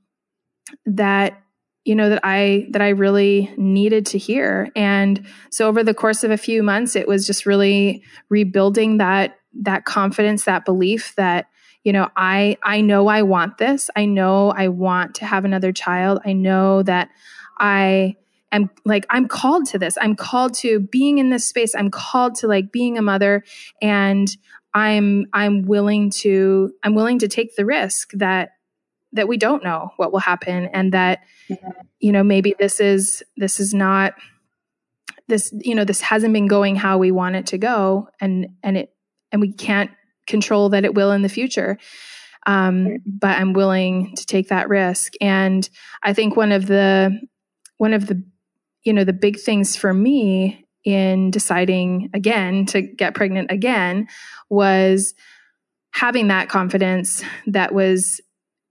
[0.86, 1.41] that
[1.84, 4.69] you know that I that I really needed to hear.
[4.76, 9.38] And so over the course of a few months it was just really rebuilding that
[9.62, 11.48] that confidence, that belief that
[11.84, 13.89] you know, I I know I want this.
[13.95, 16.19] I know I want to have another child.
[16.26, 17.10] I know that
[17.60, 18.15] I
[18.51, 19.97] am like i'm called to this.
[19.99, 21.75] I'm called to being in this space.
[21.75, 23.43] I'm called to like being a mother.
[23.81, 24.29] And
[24.75, 28.49] i'm i'm willing to i'm willing to take the risk that
[29.13, 31.19] that we don't know what will happen and that
[31.99, 34.13] you know maybe this is this is not
[35.27, 38.77] this you know this hasn't been going how we want it to go and and
[38.77, 38.93] it
[39.31, 39.89] and we can't
[40.27, 41.77] control that it will in the future.
[42.47, 45.13] Um, but i'm willing to take that risk.
[45.19, 45.67] And
[46.03, 47.17] i think one of the
[47.77, 48.23] one of the
[48.86, 54.08] you know, the big things for me in deciding again to get pregnant again
[54.50, 55.15] was
[55.91, 58.21] having that confidence that was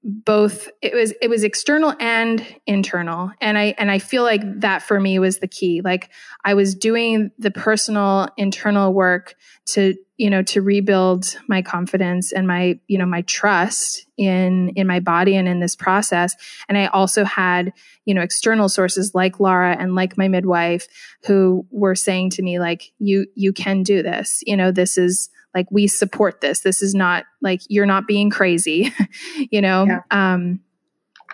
[0.04, 3.32] both it was it was external and internal.
[3.40, 5.80] And i and i feel like that for me was the key.
[5.80, 6.10] Like
[6.44, 9.34] i was doing the personal internal work
[9.70, 14.86] to you know to rebuild my confidence and my you know my trust in in
[14.86, 16.34] my body and in this process.
[16.68, 17.72] And i also had
[18.04, 20.86] you know external sources like laura and like my midwife
[21.26, 24.42] who were saying to me like you you can do this.
[24.46, 26.60] You know this is like we support this.
[26.60, 28.92] This is not like you're not being crazy.
[29.50, 30.00] You know yeah.
[30.10, 30.60] um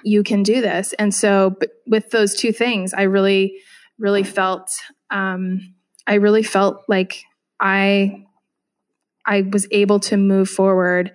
[0.02, 0.94] you can do this.
[0.94, 1.56] And so
[1.90, 3.60] with those two things i really
[3.98, 4.70] really felt
[5.10, 5.74] um
[6.06, 7.22] i really felt like
[7.58, 8.24] i
[9.26, 11.12] I was able to move forward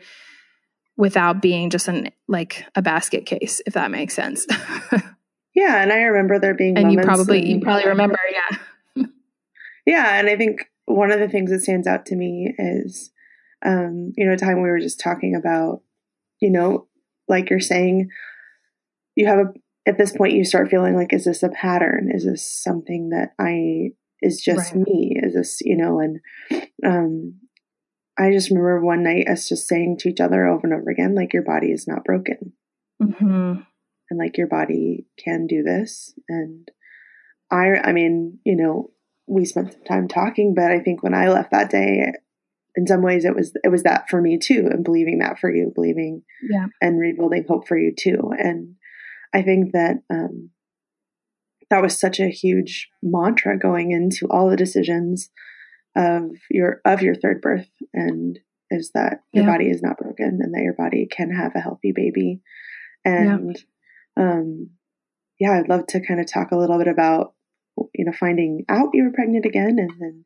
[0.97, 4.45] without being just an like a basket case, if that makes sense.
[5.55, 9.05] yeah, and I remember there being and you probably and, you probably remember, yeah.
[9.85, 13.11] yeah, and I think one of the things that stands out to me is,
[13.65, 15.81] um, you know, a time we were just talking about,
[16.39, 16.87] you know,
[17.27, 18.09] like you're saying,
[19.15, 19.53] you have a
[19.87, 22.09] at this point you start feeling like, is this a pattern?
[22.11, 23.91] Is this something that I
[24.21, 24.83] is just right.
[24.87, 25.19] me?
[25.21, 26.19] Is this you know and
[26.85, 27.39] um
[28.17, 31.15] I just remember one night us just saying to each other over and over again,
[31.15, 32.53] like, your body is not broken.
[33.01, 33.61] Mm-hmm.
[34.09, 36.13] And like, your body can do this.
[36.29, 36.69] And
[37.51, 38.91] I, I mean, you know,
[39.27, 42.13] we spent some time talking, but I think when I left that day,
[42.75, 44.69] in some ways it was, it was that for me too.
[44.71, 46.67] And believing that for you, believing yeah.
[46.81, 48.31] and rebuilding hope for you too.
[48.37, 48.75] And
[49.33, 50.51] I think that, um,
[51.69, 55.31] that was such a huge mantra going into all the decisions
[55.95, 58.39] of your of your third birth and
[58.71, 59.51] is that your yeah.
[59.51, 62.41] body is not broken and that your body can have a healthy baby
[63.03, 63.57] and
[64.17, 64.23] yeah.
[64.23, 64.69] um
[65.39, 67.33] yeah i'd love to kind of talk a little bit about
[67.93, 70.25] you know finding out you were pregnant again and then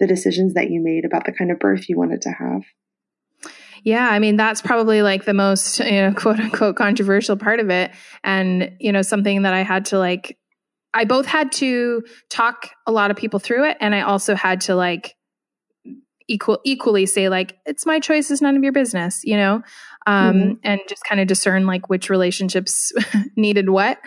[0.00, 2.62] the decisions that you made about the kind of birth you wanted to have
[3.84, 7.70] yeah, I mean that's probably like the most you know, quote unquote controversial part of
[7.70, 7.92] it,
[8.24, 10.36] and you know something that I had to like
[10.96, 14.62] I both had to talk a lot of people through it and I also had
[14.62, 15.14] to like
[16.26, 19.62] equal equally say like it's my choice is none of your business you know?
[20.08, 20.52] Um, mm-hmm.
[20.62, 22.92] and just kind of discern like which relationships
[23.36, 23.98] needed what.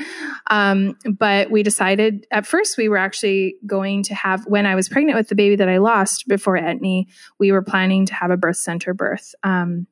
[0.49, 4.89] Um, but we decided at first we were actually going to have when i was
[4.89, 7.05] pregnant with the baby that i lost before etne
[7.37, 9.35] we were planning to have a birth center birth.
[9.43, 9.87] Um,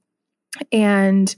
[0.72, 1.34] and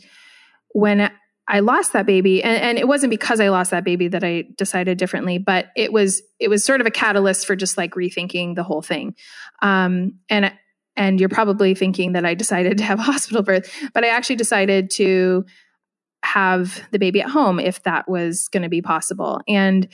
[0.74, 1.12] when
[1.50, 4.46] I lost that baby and, and, it wasn't because I lost that baby that I
[4.56, 8.56] decided differently, but it was, it was sort of a catalyst for just like rethinking
[8.56, 9.16] the whole thing.
[9.64, 10.54] Um, and,
[10.96, 14.36] and you're probably thinking that I decided to have a hospital birth, but I actually
[14.36, 15.44] decided to
[16.24, 19.42] have the baby at home if that was going to be possible.
[19.48, 19.88] And,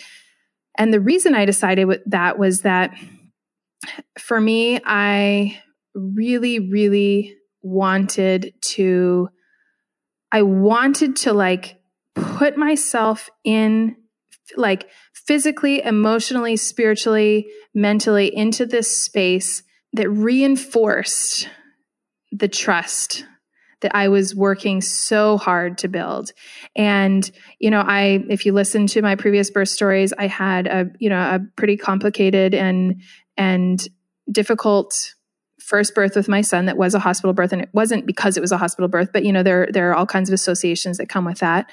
[0.78, 2.94] and the reason I decided that was that
[4.20, 5.62] for me, I
[5.94, 9.30] really, really wanted to
[10.32, 11.80] I wanted to like
[12.14, 13.96] put myself in
[14.56, 21.50] like physically, emotionally, spiritually, mentally into this space that reinforced
[22.32, 23.26] the trust
[23.82, 26.32] that I was working so hard to build.
[26.76, 30.88] And, you know, I, if you listen to my previous birth stories, I had a,
[31.00, 33.02] you know, a pretty complicated and,
[33.38, 33.86] and
[34.32, 35.14] difficult
[35.65, 38.41] first birth with my son that was a hospital birth and it wasn't because it
[38.41, 41.10] was a hospital birth but you know there there are all kinds of associations that
[41.10, 41.71] come with that.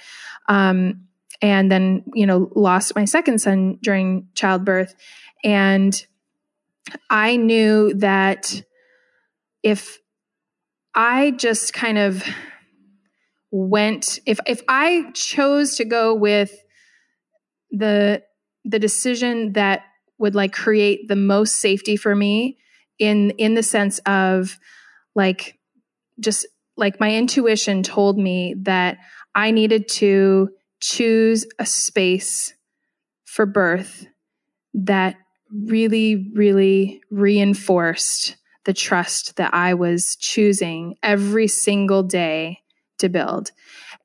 [0.48, 1.08] Um,
[1.42, 4.94] and then you know lost my second son during childbirth.
[5.44, 6.06] And
[7.10, 8.60] i knew that
[9.62, 9.98] if
[10.94, 12.24] i just kind of
[13.52, 16.52] went if if i chose to go with
[17.70, 18.22] the
[18.64, 19.82] the decision that
[20.18, 22.58] would like create the most safety for me
[23.02, 24.58] in in the sense of
[25.16, 25.58] like
[26.20, 28.98] just like my intuition told me that
[29.34, 32.54] I needed to choose a space
[33.24, 34.06] for birth
[34.74, 35.16] that
[35.52, 42.60] really, really reinforced the trust that I was choosing every single day
[42.98, 43.50] to build.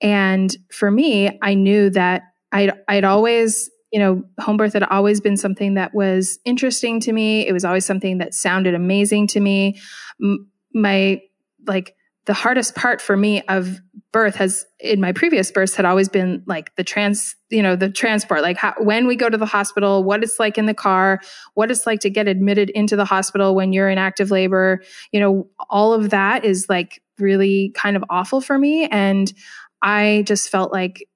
[0.02, 5.22] And for me, I knew that I'd, I'd always you know, home birth had always
[5.22, 7.48] been something that was interesting to me.
[7.48, 9.80] It was always something that sounded amazing to me.
[10.22, 11.22] M- my,
[11.66, 11.96] like,
[12.28, 13.80] the hardest part for me of
[14.12, 17.90] birth has in my previous births had always been like the trans you know the
[17.90, 21.20] transport like how, when we go to the hospital what it's like in the car
[21.56, 25.20] what it's like to get admitted into the hospital when you're in active labor you
[25.20, 29.34] know all of that is like really kind of awful for me and
[29.82, 31.08] i just felt like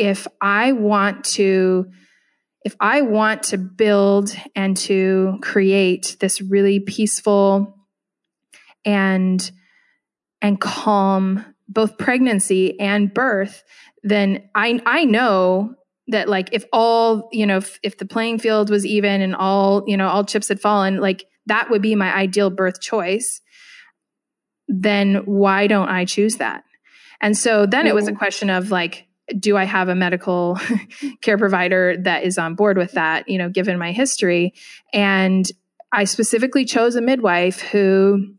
[0.00, 1.90] if I want to
[2.64, 7.76] if I want to build and to create this really peaceful
[8.84, 9.50] and
[10.40, 13.62] and calm both pregnancy and birth,
[14.02, 15.74] then I I know
[16.08, 19.84] that like if all you know if, if the playing field was even and all
[19.86, 23.42] you know all chips had fallen like that would be my ideal birth choice
[24.66, 26.64] then why don't i choose that?
[27.20, 29.06] And so then it was a question of like
[29.38, 30.58] do I have a medical
[31.22, 34.54] care provider that is on board with that, you know, given my history?
[34.92, 35.50] And
[35.92, 38.34] I specifically chose a midwife who,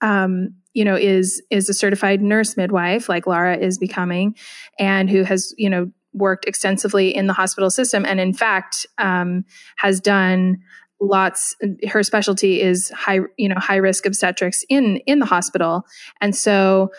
[0.00, 4.36] um, you know, is is a certified nurse midwife, like Laura is becoming,
[4.78, 9.44] and who has, you know, worked extensively in the hospital system, and in fact, um,
[9.76, 10.58] has done
[11.00, 11.56] lots
[11.88, 15.84] her specialty is high you know high risk obstetrics in in the hospital
[16.22, 16.90] and so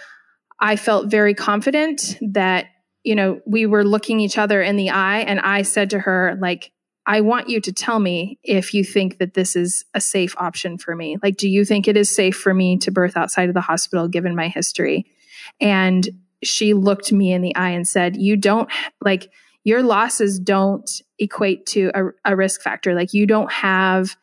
[0.60, 2.68] i felt very confident that
[3.08, 6.38] you know, we were looking each other in the eye and I said to her,
[6.42, 6.74] like,
[7.06, 10.78] I want you to tell me if you think that this is a safe option
[10.78, 11.16] for me.
[11.24, 14.10] Like, do you think it is safe for me to birth outside of the hospital
[14.10, 15.06] given my history?
[15.62, 16.06] And
[16.44, 19.32] she looked me in the eye and said, You don't like
[19.64, 22.94] your losses don't equate to a, a risk factor.
[22.94, 24.18] Like, you don't have,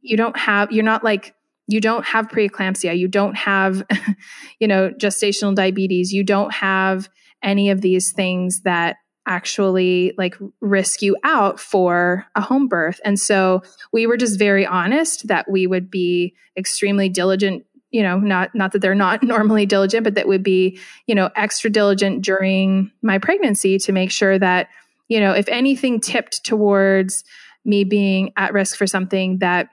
[0.00, 1.34] you don't have, you're not like,
[1.68, 2.96] you don't have preeclampsia.
[2.96, 3.86] You don't have,
[4.58, 6.14] you know, gestational diabetes.
[6.14, 7.10] You don't have,
[7.42, 13.00] any of these things that actually like risk you out for a home birth.
[13.04, 13.62] And so
[13.92, 18.72] we were just very honest that we would be extremely diligent you know not not
[18.72, 23.18] that they're not normally diligent but that would be you know extra diligent during my
[23.18, 24.68] pregnancy to make sure that
[25.08, 27.22] you know if anything tipped towards
[27.64, 29.68] me being at risk for something that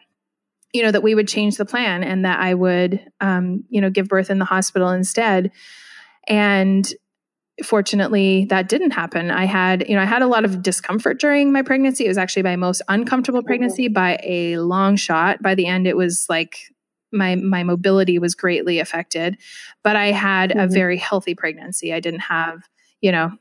[0.74, 3.90] you know that we would change the plan and that i would um, you know
[3.90, 5.52] give birth in the hospital instead
[6.28, 6.94] and
[7.64, 9.32] fortunately that didn't happen.
[9.32, 12.06] I had you know i had a lot of discomfort during my pregnancy.
[12.06, 13.94] It was actually my most uncomfortable pregnancy mm-hmm.
[13.94, 15.42] by a long shot.
[15.42, 16.58] By the end it was like
[17.12, 19.38] my my mobility was greatly affected.
[19.84, 20.60] But i had mm-hmm.
[20.60, 21.94] a very healthy pregnancy.
[21.94, 22.68] I didn't have
[23.02, 23.32] you know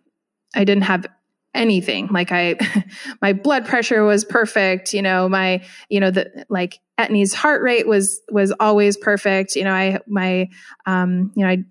[0.54, 1.06] i didn't have
[1.54, 2.08] anything.
[2.08, 2.56] Like i
[3.22, 4.94] my blood pressure was perfect.
[4.94, 9.56] You know my you know the like etnie's heart rate was was always perfect.
[9.56, 10.48] You know i my
[10.86, 11.64] um you know i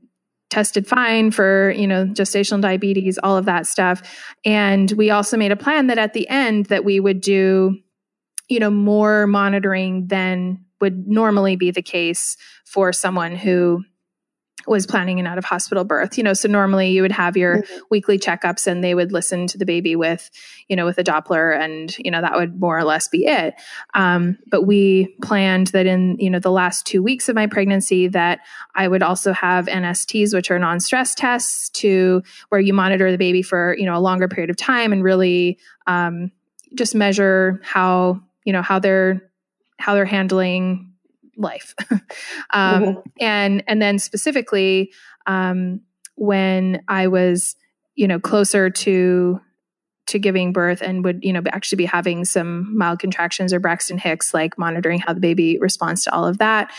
[0.50, 4.02] tested fine for you know gestational diabetes all of that stuff.
[4.46, 7.78] And we also made a plan that at the end that we would do
[8.48, 13.84] you know more monitoring than would normally be the case for someone who
[14.68, 16.18] was planning an out of hospital birth.
[16.18, 17.78] You know, so normally you would have your mm-hmm.
[17.90, 20.30] weekly checkups and they would listen to the baby with,
[20.68, 23.56] you know, with a Doppler and, you know, that would more or less be it.
[23.94, 28.08] Um, but we planned that in, you know, the last two weeks of my pregnancy
[28.10, 28.40] that
[28.76, 33.42] I would also have NSTs, which are non-stress tests to where you monitor the baby
[33.42, 36.32] for, you know, a longer period of time and really um,
[36.76, 39.22] just measure how, you know, how they're,
[39.80, 40.87] how they're handling
[41.38, 41.74] life.
[42.52, 43.00] um, mm-hmm.
[43.20, 44.92] And and then specifically
[45.26, 45.82] um,
[46.16, 47.56] when I was
[47.96, 49.42] you know closer to
[50.08, 53.98] to giving birth and would you know actually be having some mild contractions or Braxton
[53.98, 56.72] Hicks, like monitoring how the baby responds to all of that.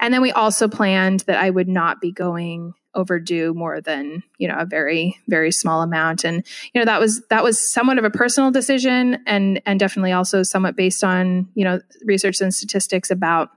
[0.00, 4.46] And then we also planned that I would not be going overdue more than you
[4.46, 8.04] know a very very small amount and you know that was that was somewhat of
[8.04, 13.10] a personal decision and and definitely also somewhat based on you know research and statistics
[13.10, 13.50] about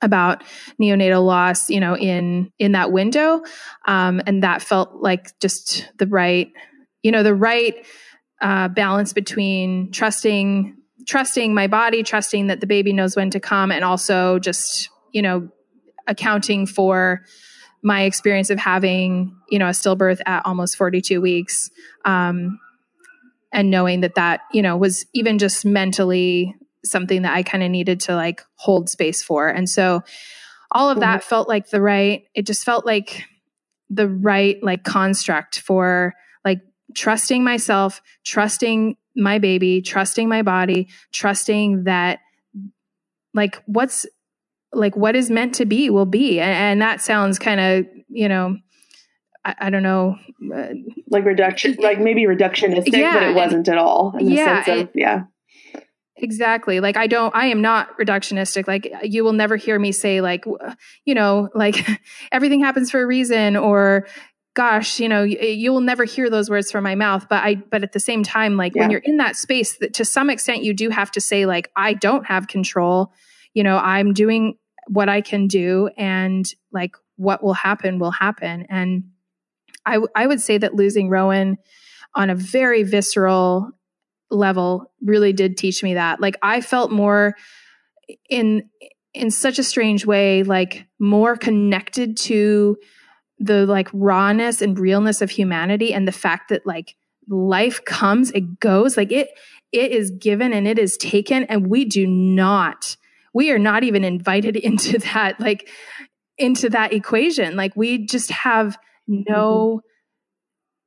[0.00, 0.42] about
[0.80, 3.42] neonatal loss, you know, in in that window,
[3.86, 6.52] um, and that felt like just the right,
[7.02, 7.84] you know, the right
[8.40, 10.76] uh, balance between trusting
[11.06, 15.22] trusting my body, trusting that the baby knows when to come, and also just you
[15.22, 15.48] know
[16.06, 17.24] accounting for
[17.82, 21.70] my experience of having you know a stillbirth at almost 42 weeks.
[22.04, 22.58] Um,
[23.52, 26.54] and knowing that that you know was even just mentally
[26.84, 29.48] something that I kind of needed to like hold space for.
[29.48, 30.02] And so
[30.70, 31.28] all of that mm-hmm.
[31.28, 33.24] felt like the right, it just felt like
[33.90, 36.14] the right like construct for
[36.44, 36.60] like
[36.94, 42.20] trusting myself, trusting my baby, trusting my body, trusting that
[43.34, 44.06] like what's
[44.72, 46.40] like what is meant to be will be.
[46.40, 48.56] And, and that sounds kind of, you know,
[49.44, 50.16] I, I, don't know,
[50.54, 50.68] uh,
[51.10, 54.14] like reduction, like maybe reductionistic, yeah, but it wasn't at all.
[54.18, 55.24] yeah, of, yeah,
[56.16, 56.80] Exactly.
[56.80, 58.68] Like I don't I am not reductionistic.
[58.68, 60.44] Like you will never hear me say like
[61.04, 61.86] you know, like
[62.32, 64.06] everything happens for a reason or
[64.54, 67.54] gosh, you know, you, you, will never hear those words from my mouth, but I
[67.54, 68.82] but at the same time like yeah.
[68.82, 71.70] when you're in that space that to some extent you do have to say like
[71.76, 73.12] I don't have control.
[73.54, 74.58] You know, I'm doing
[74.88, 78.66] what I can do and like what will happen will happen.
[78.68, 79.04] And
[79.86, 81.56] I I would say that losing Rowan
[82.14, 83.70] on a very visceral
[84.32, 86.20] level really did teach me that.
[86.20, 87.36] Like I felt more
[88.28, 88.68] in
[89.14, 92.76] in such a strange way like more connected to
[93.38, 96.96] the like rawness and realness of humanity and the fact that like
[97.28, 98.96] life comes, it goes.
[98.96, 99.28] Like it,
[99.72, 102.96] it is given and it is taken, and we do not,
[103.34, 105.68] we are not even invited into that, like
[106.38, 107.56] into that equation.
[107.56, 109.80] Like we just have no.
[109.82, 109.88] Mm-hmm.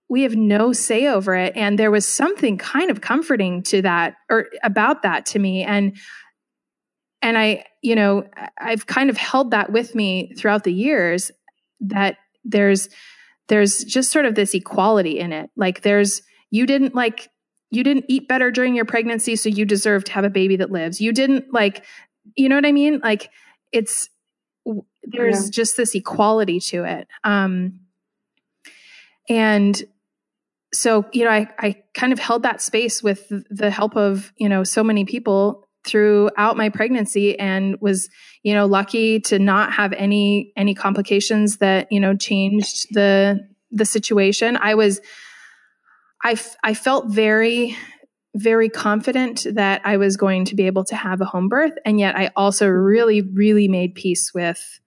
[0.07, 1.53] We have no say over it.
[1.55, 5.63] And there was something kind of comforting to that or about that to me.
[5.63, 5.97] And
[7.21, 8.25] and I, you know,
[8.59, 11.31] I've kind of held that with me throughout the years
[11.79, 12.87] that there's
[13.47, 15.49] there's just sort of this equality in it.
[15.55, 17.29] Like there's you didn't like
[17.71, 20.71] you didn't eat better during your pregnancy so you deserve to have a baby that
[20.71, 21.01] lives.
[21.01, 21.83] You didn't like
[22.35, 22.99] you know what I mean?
[23.03, 23.29] Like
[23.71, 24.09] it's
[25.03, 25.51] there's yeah.
[25.51, 27.07] just this equality to it.
[27.23, 27.79] Um
[29.27, 29.83] and
[30.77, 34.49] so you know I, I kind of held that space with the help of you
[34.49, 38.09] know so many people throughout my pregnancy and was
[38.43, 43.85] you know lucky to not have any any complications that you know changed the the
[43.85, 44.57] situation.
[44.57, 45.01] I was
[46.23, 47.75] i i felt very
[48.37, 51.73] very confident that i was going to be able to have a home birth.
[51.85, 54.79] And yet i also really really made peace with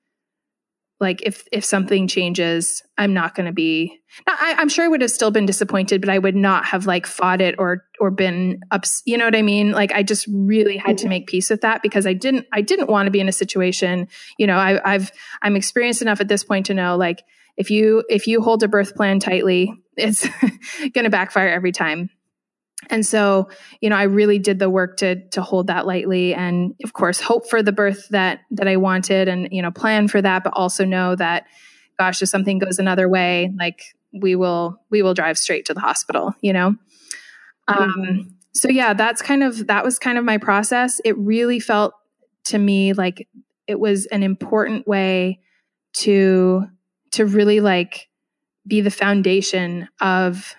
[1.01, 5.01] like if if something changes i'm not going to be I, am sure i would
[5.01, 8.61] have still been disappointed but i would not have like fought it or or been
[8.71, 11.11] ups you know what i mean like i just really had to mm-hmm.
[11.11, 14.09] make peace with that because i didn't i didn't want to be in a situation
[14.39, 15.11] you know I, i've
[15.43, 17.23] i'm experienced enough at this point to know like
[17.57, 20.27] if you if you hold a birth plan tightly it's
[20.95, 22.11] going to backfire every time
[22.91, 23.49] and so
[23.81, 27.21] you know i really did the work to to hold that lightly and of course
[27.21, 30.53] hope for the birth that that i wanted and you know plan for that but
[30.55, 31.45] also know that
[31.99, 35.81] gosh if something goes another way like we will we will drive straight to the
[35.81, 36.75] hospital you know
[37.69, 37.83] mm-hmm.
[37.83, 41.95] um so yeah that's kind of that was kind of my process it really felt
[42.45, 43.29] to me like
[43.67, 45.41] it was an important way
[45.93, 46.65] to
[47.11, 48.09] to really like
[48.67, 50.55] be the foundation of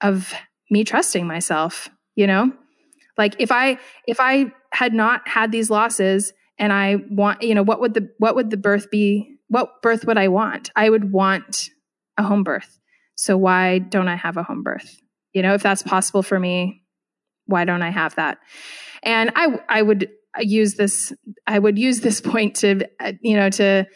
[0.00, 0.34] of
[0.70, 2.52] me trusting myself, you know?
[3.18, 7.62] Like if I if I had not had these losses and I want, you know,
[7.62, 9.38] what would the what would the birth be?
[9.48, 10.70] What birth would I want?
[10.76, 11.70] I would want
[12.18, 12.78] a home birth.
[13.14, 15.00] So why don't I have a home birth?
[15.32, 16.82] You know, if that's possible for me,
[17.46, 18.38] why don't I have that?
[19.02, 20.10] And I I would
[20.40, 21.12] use this
[21.46, 23.86] I would use this point to uh, you know to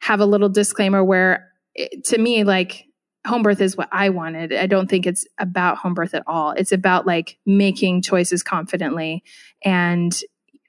[0.00, 2.84] have a little disclaimer where it, to me like
[3.26, 4.52] home birth is what I wanted.
[4.52, 6.52] I don't think it's about home birth at all.
[6.52, 9.22] It's about like making choices confidently
[9.64, 10.18] and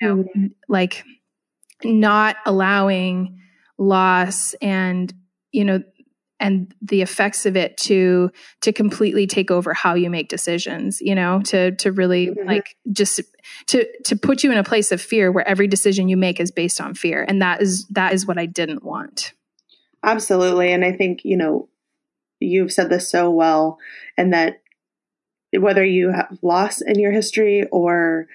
[0.02, 0.47] you know mm-hmm.
[0.68, 1.04] like
[1.84, 3.39] not allowing
[3.78, 5.14] loss and
[5.52, 5.82] you know
[6.39, 8.32] and the effects of it to
[8.62, 12.47] to completely take over how you make decisions you know to to really mm-hmm.
[12.47, 13.22] like just
[13.68, 16.52] to to put you in a place of fear where every decision you make is
[16.52, 19.34] based on fear and that is that is what I didn't want
[20.04, 21.70] absolutely and i think you know
[22.42, 23.78] you've said this so well,
[24.18, 24.62] and that
[25.58, 28.28] whether you have loss in your history or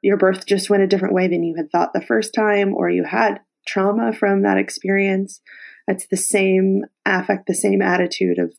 [0.00, 2.90] your birth just went a different way than you had thought the first time, or
[2.90, 5.40] you had trauma from that experience,
[5.86, 8.52] it's the same affect, the same attitude of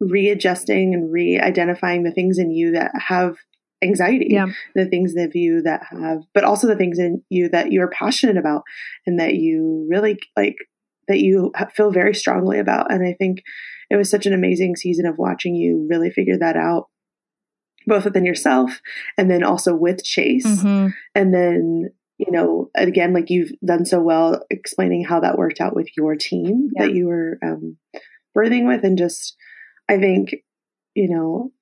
[0.00, 3.36] readjusting and re-identifying the things in you that have
[3.82, 4.46] anxiety, yeah.
[4.74, 8.36] the things in you that have, but also the things in you that you're passionate
[8.36, 8.62] about
[9.06, 10.56] and that you really like,
[11.08, 12.92] that you feel very strongly about.
[12.92, 13.42] And I think
[13.92, 16.88] it was such an amazing season of watching you really figure that out
[17.86, 18.80] both within yourself
[19.18, 20.88] and then also with chase mm-hmm.
[21.14, 25.76] and then you know again like you've done so well explaining how that worked out
[25.76, 26.86] with your team yeah.
[26.86, 27.76] that you were um,
[28.36, 29.36] birthing with and just
[29.90, 30.36] i think
[30.94, 31.52] you know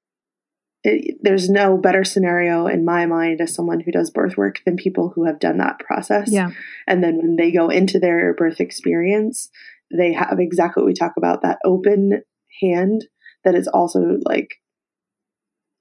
[0.83, 4.77] it, there's no better scenario in my mind as someone who does birth work than
[4.77, 6.31] people who have done that process.
[6.33, 6.53] Yeah.
[6.87, 9.51] And then when they go into their birth experience,
[9.97, 12.23] they have exactly what we talk about that open
[12.61, 13.05] hand
[13.45, 14.57] that is also like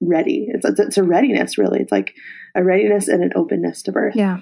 [0.00, 0.48] ready.
[0.48, 1.80] It's, it's, it's a readiness, really.
[1.80, 2.14] It's like
[2.54, 4.16] a readiness and an openness to birth.
[4.16, 4.40] Yeah.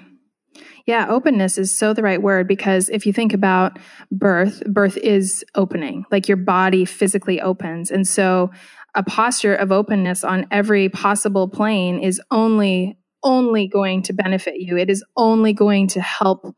[0.85, 3.77] Yeah, openness is so the right word because if you think about
[4.11, 7.91] birth, birth is opening, like your body physically opens.
[7.91, 8.49] And so
[8.95, 14.77] a posture of openness on every possible plane is only only going to benefit you.
[14.77, 16.55] It is only going to help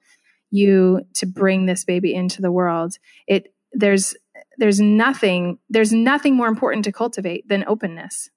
[0.52, 2.98] you to bring this baby into the world.
[3.28, 4.16] It there's
[4.58, 8.30] there's nothing there's nothing more important to cultivate than openness.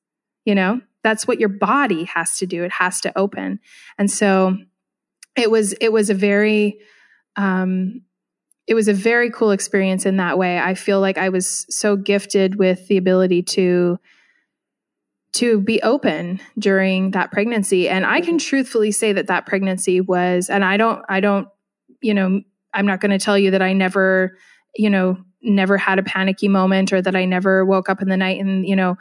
[0.45, 0.81] You know?
[1.03, 2.65] That's what your body has to do.
[2.65, 3.61] It has to open.
[3.99, 4.57] And so
[5.37, 6.79] it was it was a very
[7.37, 8.03] um
[8.67, 10.59] it was a very cool experience in that way.
[10.59, 13.99] I feel like I was so gifted with the ability to
[15.35, 20.49] to be open during that pregnancy and I can truthfully say that that pregnancy was
[20.49, 21.49] and I don't I don't
[22.05, 22.43] you know
[22.73, 24.37] I'm not going to tell you that I never
[24.77, 28.17] you know never had a panicky moment or that I never woke up in the
[28.17, 28.97] night and you know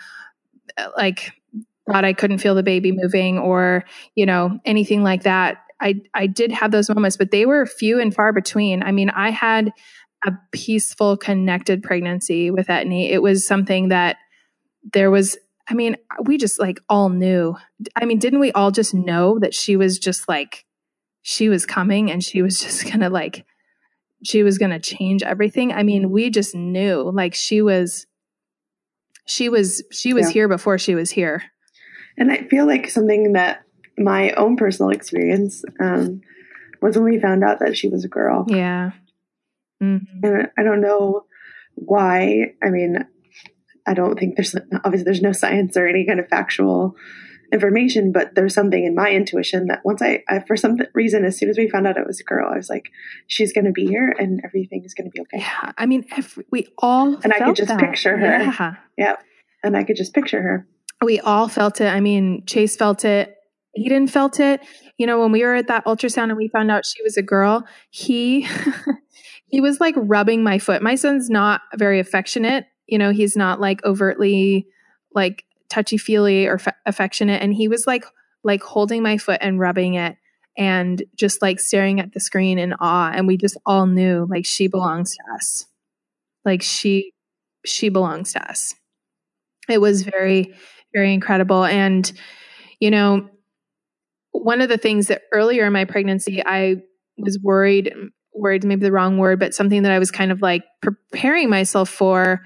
[0.78, 1.34] uh, like
[1.91, 3.84] thought I couldn't feel the baby moving or,
[4.16, 5.58] you know, anything like that.
[5.82, 8.84] I, I did have those moments, but they were few and far between.
[8.84, 9.72] I mean, I had
[10.26, 13.10] a peaceful, connected pregnancy with Etney.
[13.10, 14.18] It was something that
[14.93, 15.38] there was,
[15.68, 17.56] I mean, we just like all knew.
[17.97, 20.66] I mean, didn't we all just know that she was just like,
[21.24, 23.45] she was coming and she was just gonna like,
[24.24, 25.71] she was gonna change everything?
[25.74, 28.05] I mean, we just knew like she was,
[29.26, 30.34] she was, she was yeah.
[30.34, 31.41] here before she was here.
[32.17, 33.63] And I feel like something that
[33.97, 36.21] my own personal experience um,
[36.82, 38.45] was when we found out that she was a girl.
[38.47, 38.91] Yeah.
[39.82, 40.24] Mm-hmm.
[40.24, 41.26] And I don't know
[41.76, 42.53] why.
[42.63, 43.07] I mean,
[43.86, 46.95] I don't think there's obviously there's no science or any kind of factual
[47.54, 51.38] information, but there's something in my intuition that once I, I for some reason, as
[51.38, 52.89] soon as we found out it was a girl, I was like,
[53.28, 55.38] she's going to be here and everything is going to be okay.
[55.38, 55.72] Yeah.
[55.78, 57.80] I mean, every, we all and I could just that.
[57.80, 58.26] picture her.
[58.26, 58.76] Yeah.
[58.97, 59.24] Yep.
[59.64, 60.68] And I could just picture her.
[61.01, 61.88] We all felt it.
[61.88, 63.38] I mean, Chase felt it.
[63.76, 64.62] Eden felt it.
[64.97, 67.24] You know, when we were at that ultrasound and we found out she was a
[67.24, 68.47] girl, he
[69.47, 70.82] he was like rubbing my foot.
[70.82, 72.66] My son's not very affectionate.
[72.88, 74.68] You know, he's not like overtly
[75.14, 77.41] like touchy feely or f- affectionate.
[77.41, 78.05] And he was like
[78.43, 80.17] like holding my foot and rubbing it
[80.57, 83.11] and just like staring at the screen in awe.
[83.13, 85.65] And we just all knew like she belongs to us.
[86.45, 87.13] Like she
[87.65, 88.76] she belongs to us.
[89.67, 90.53] It was very
[90.93, 91.65] very incredible.
[91.65, 92.11] And,
[92.80, 93.28] you know,
[94.32, 96.76] one of the things that earlier in my pregnancy, I
[97.17, 97.91] was worried,
[98.36, 101.89] worried, maybe the wrong word, but something that I was kind of like preparing myself
[101.89, 102.41] for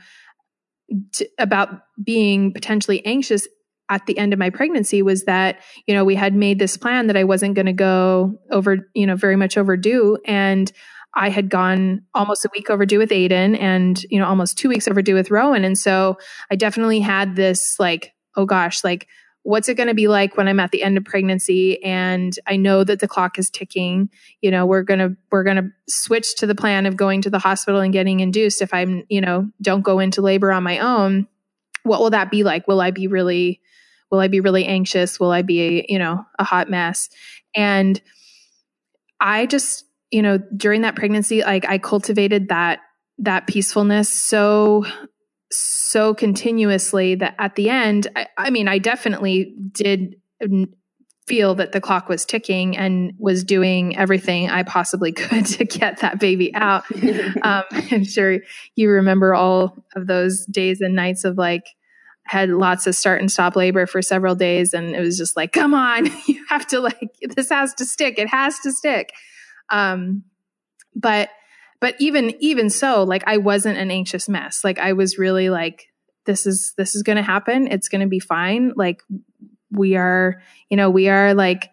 [1.14, 1.70] to, about
[2.04, 3.48] being potentially anxious
[3.90, 7.08] at the end of my pregnancy was that you know we had made this plan
[7.08, 10.72] that I wasn't going to go over you know very much overdue and
[11.16, 14.88] I had gone almost a week overdue with Aiden and you know almost 2 weeks
[14.88, 16.18] overdue with Rowan and so
[16.52, 19.08] I definitely had this like oh gosh, like
[19.48, 22.58] what's it going to be like when I'm at the end of pregnancy and I
[22.58, 24.10] know that the clock is ticking,
[24.42, 27.30] you know, we're going to we're going to switch to the plan of going to
[27.30, 30.80] the hospital and getting induced if I'm, you know, don't go into labor on my
[30.80, 31.28] own.
[31.84, 32.68] What will that be like?
[32.68, 33.62] Will I be really
[34.12, 35.18] will I be really anxious?
[35.18, 37.10] Will I be, a, you know, a hot mess?
[37.56, 38.02] And
[39.22, 42.80] I just, you know, during that pregnancy like I cultivated that
[43.20, 44.86] that peacefulness so
[45.52, 50.16] so continuously that at the end, I, I mean, I definitely did
[51.26, 56.00] feel that the clock was ticking and was doing everything I possibly could to get
[56.00, 56.84] that baby out.
[57.42, 58.40] um, I'm sure
[58.76, 61.64] you remember all of those days and nights of like,
[62.28, 64.74] had lots of start and stop labor for several days.
[64.74, 68.20] And it was just like, come on, you have to like, this has to stick.
[68.20, 69.14] It has to stick.
[69.70, 70.24] Um,
[70.96, 71.30] but
[71.80, 74.64] but even even so like i wasn't an anxious mess.
[74.64, 75.88] Like i was really like
[76.26, 77.68] this is this is going to happen.
[77.68, 78.74] It's going to be fine.
[78.76, 79.02] Like
[79.72, 81.72] we are you know we are like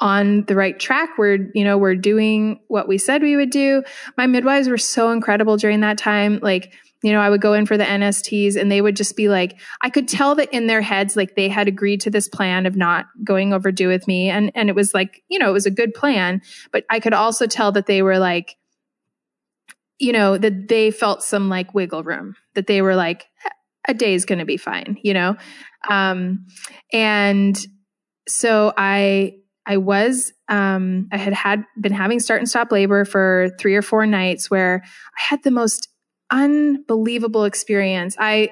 [0.00, 1.10] on the right track.
[1.16, 3.82] We're you know we're doing what we said we would do.
[4.16, 6.38] My midwives were so incredible during that time.
[6.42, 6.72] Like
[7.02, 9.58] you know i would go in for the nsts and they would just be like
[9.82, 12.74] i could tell that in their heads like they had agreed to this plan of
[12.74, 14.28] not going overdue with me.
[14.28, 16.40] And and it was like you know it was a good plan
[16.72, 18.56] but i could also tell that they were like
[19.98, 23.26] you know, that they felt some like wiggle room, that they were like,
[23.86, 25.36] a day is going to be fine, you know?
[25.88, 26.46] Um,
[26.92, 27.58] and
[28.28, 29.34] so I,
[29.66, 33.82] I was, um, I had had been having start and stop labor for three or
[33.82, 35.88] four nights where I had the most
[36.30, 38.16] unbelievable experience.
[38.18, 38.50] I,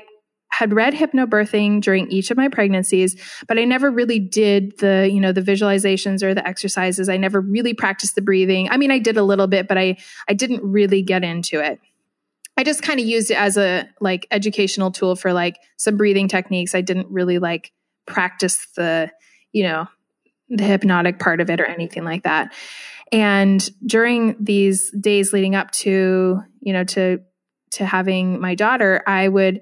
[0.59, 3.15] had read hypnobirthing during each of my pregnancies,
[3.47, 7.11] but I never really did the, you know, the visualizations or the exercises.
[7.11, 8.71] I never really practiced the breathing.
[8.71, 9.99] I mean, I did a little bit, but I
[10.29, 11.79] I didn't really get into it.
[12.57, 16.27] I just kind of used it as a like educational tool for like some breathing
[16.27, 16.75] techniques.
[16.75, 17.73] I didn't really like
[18.07, 19.11] practice the,
[19.53, 19.89] you know,
[20.49, 22.55] the hypnotic part of it or anything like that.
[23.13, 27.21] And during these days leading up to, you know, to
[27.73, 29.61] to having my daughter, I would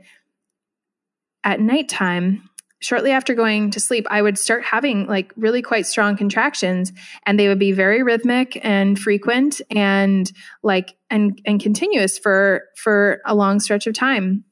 [1.45, 2.49] at nighttime,
[2.81, 6.93] shortly after going to sleep, I would start having like really quite strong contractions
[7.25, 10.31] and they would be very rhythmic and frequent and
[10.63, 14.45] like and and continuous for for a long stretch of time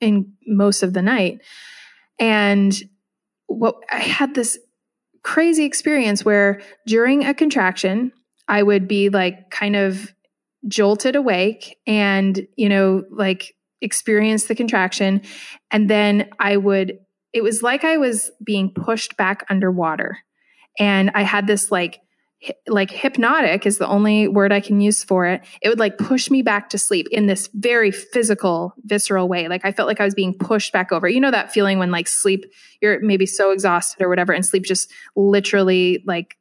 [0.00, 1.40] in most of the night.
[2.18, 2.74] And
[3.46, 4.58] what I had this
[5.22, 8.12] crazy experience where during a contraction,
[8.48, 10.14] I would be like kind of
[10.68, 15.22] jolted awake and, you know, like experience the contraction.
[15.70, 16.98] And then I would,
[17.32, 20.18] it was like I was being pushed back underwater.
[20.78, 22.00] And I had this like
[22.66, 25.42] like hypnotic is the only word I can use for it.
[25.60, 29.46] It would like push me back to sleep in this very physical, visceral way.
[29.48, 31.06] Like I felt like I was being pushed back over.
[31.06, 32.46] You know that feeling when like sleep,
[32.80, 36.38] you're maybe so exhausted or whatever, and sleep just literally like,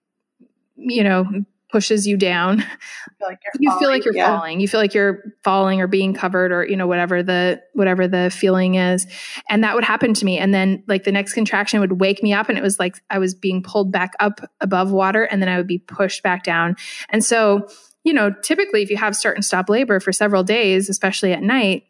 [0.78, 1.26] you know,
[1.72, 2.60] pushes you down.
[3.20, 4.38] Feel like you falling, feel like you're yeah.
[4.38, 4.60] falling.
[4.62, 8.30] You feel like you're falling or being covered or you know whatever the whatever the
[8.34, 9.08] feeling is.
[9.50, 12.32] And that would happen to me and then like the next contraction would wake me
[12.32, 15.50] up and it was like I was being pulled back up above water and then
[15.50, 16.78] I would be pushed back down.
[17.10, 17.68] And so,
[18.06, 21.44] you know, typically if you have start and stop labor for several days, especially at
[21.44, 21.84] night,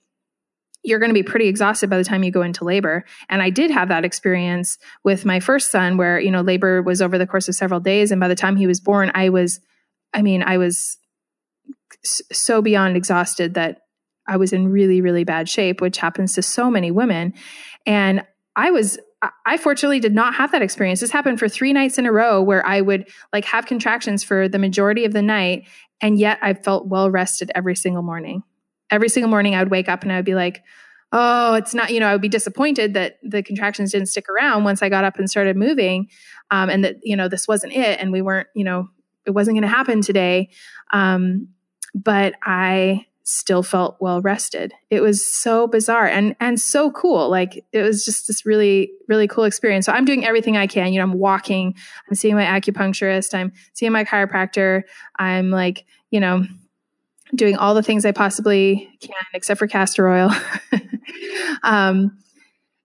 [0.84, 3.04] you're going to be pretty exhausted by the time you go into labor.
[3.28, 7.02] And I did have that experience with my first son where, you know, labor was
[7.02, 8.12] over the course of several days.
[8.12, 9.60] And by the time he was born, I was,
[10.14, 10.98] I mean, I was
[12.04, 13.82] so beyond exhausted that
[14.28, 17.34] I was in really, really bad shape, which happens to so many women.
[17.86, 18.26] And
[18.56, 19.00] I was,
[19.46, 21.02] I fortunately did not have that experience.
[21.02, 24.48] This happened for three nights in a row where I would like have contractions for
[24.48, 25.68] the majority of the night.
[26.00, 28.44] And yet I felt well rested every single morning
[28.92, 30.64] every single morning I would wake up and I would be like,
[31.12, 34.64] oh, it's not, you know, I would be disappointed that the contractions didn't stick around
[34.64, 36.08] once I got up and started moving.
[36.52, 38.00] Um, and that, you know, this wasn't it.
[38.00, 38.90] And we weren't, you know,
[39.26, 40.50] it wasn't going to happen today.
[40.92, 41.50] Um,
[41.96, 44.74] but I still felt well rested.
[44.90, 47.30] It was so bizarre and, and so cool.
[47.30, 49.86] Like it was just this really, really cool experience.
[49.86, 50.92] So I'm doing everything I can.
[50.92, 51.76] You know, I'm walking,
[52.08, 54.82] I'm seeing my acupuncturist, I'm seeing my chiropractor.
[55.18, 56.44] I'm like, you know,
[57.36, 60.32] doing all the things I possibly can, except for castor oil.
[61.64, 62.18] um,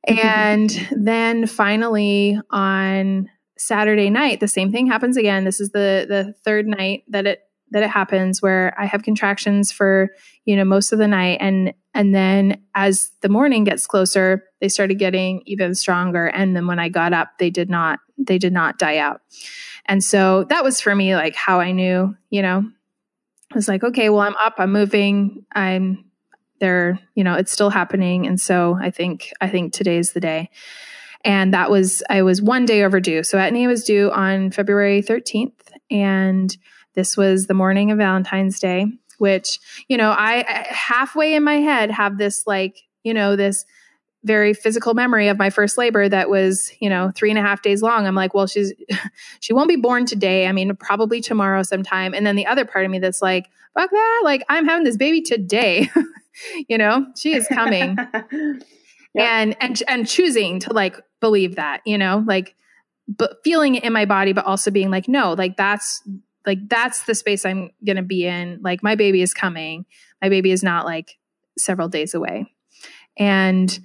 [0.07, 5.45] and then finally on Saturday night, the same thing happens again.
[5.45, 7.41] This is the the third night that it
[7.71, 10.11] that it happens where I have contractions for
[10.45, 14.69] you know most of the night, and and then as the morning gets closer, they
[14.69, 16.27] started getting even stronger.
[16.27, 19.21] And then when I got up, they did not they did not die out.
[19.87, 22.65] And so that was for me like how I knew, you know,
[23.55, 26.05] was like, okay, well, I'm up, I'm moving, I'm
[26.61, 28.27] there, you know, it's still happening.
[28.27, 30.51] And so I think, I think today's the day.
[31.25, 33.23] And that was, I was one day overdue.
[33.23, 35.53] So Etney was due on February 13th.
[35.91, 36.55] And
[36.95, 38.87] this was the morning of Valentine's Day,
[39.19, 43.65] which, you know, I, I halfway in my head have this like, you know, this
[44.25, 47.63] very physical memory of my first labor that was, you know, three and a half
[47.63, 48.07] days long.
[48.07, 48.73] I'm like, well, she's,
[49.41, 50.47] she won't be born today.
[50.47, 52.15] I mean, probably tomorrow sometime.
[52.15, 53.49] And then the other part of me that's like,
[53.79, 54.23] fuck that.
[54.25, 55.91] Like, I'm having this baby today.
[56.69, 57.97] you know, she is coming.
[59.17, 62.57] And, and, and choosing to like believe that, you know, like,
[63.07, 66.03] but feeling it in my body, but also being like, no, like that's,
[66.45, 68.59] like, that's the space I'm going to be in.
[68.61, 69.87] Like, my baby is coming.
[70.21, 71.17] My baby is not like
[71.57, 72.53] several days away.
[73.17, 73.79] And,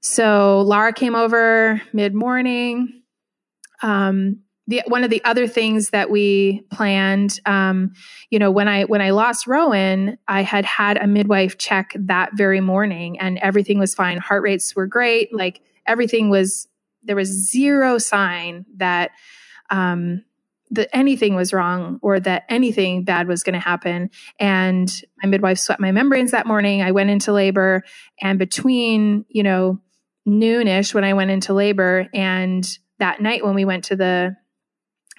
[0.00, 3.02] so Laura came over mid morning.
[3.82, 7.92] Um, the, one of the other things that we planned, um,
[8.30, 12.30] you know, when I when I lost Rowan, I had had a midwife check that
[12.34, 14.18] very morning, and everything was fine.
[14.18, 15.32] Heart rates were great.
[15.32, 16.66] Like everything was,
[17.04, 19.12] there was zero sign that
[19.70, 20.24] um,
[20.70, 24.10] that anything was wrong or that anything bad was going to happen.
[24.40, 24.90] And
[25.22, 26.82] my midwife swept my membranes that morning.
[26.82, 27.84] I went into labor,
[28.20, 29.80] and between you know
[30.26, 32.08] noonish when I went into labor.
[32.12, 32.66] And
[32.98, 34.36] that night when we went to the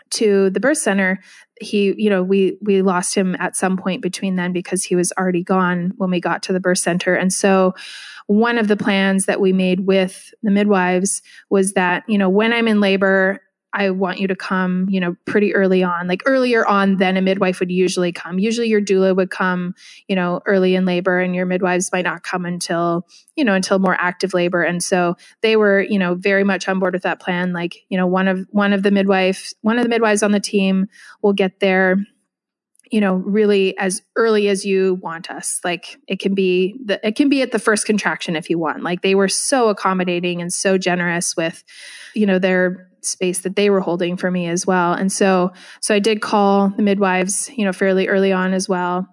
[0.10, 1.20] to the birth center,
[1.60, 5.12] he, you know, we we lost him at some point between then because he was
[5.18, 7.14] already gone when we got to the birth center.
[7.14, 7.74] And so
[8.28, 12.54] one of the plans that we made with the midwives was that, you know, when
[12.54, 13.42] I'm in labor,
[13.74, 17.22] I want you to come, you know, pretty early on, like earlier on than a
[17.22, 18.40] midwife would usually come.
[18.40, 19.76] Usually your doula would come,
[20.08, 23.06] you know, early in labor and your midwives might not come until,
[23.36, 24.64] you know, until more active labor.
[24.64, 27.52] And so they were, you know, very much on board with that plan.
[27.52, 30.40] Like, you know, one of, one of the midwives, one of the midwives on the
[30.40, 30.88] team
[31.22, 31.98] will get there
[32.92, 37.16] you know really as early as you want us like it can be the, it
[37.16, 40.54] can be at the first contraction if you want like they were so accommodating and
[40.54, 41.64] so generous with
[42.14, 44.94] you know their space that they were holding for me as well.
[44.94, 49.08] And so, so I did call the midwives, you know, fairly early on as well.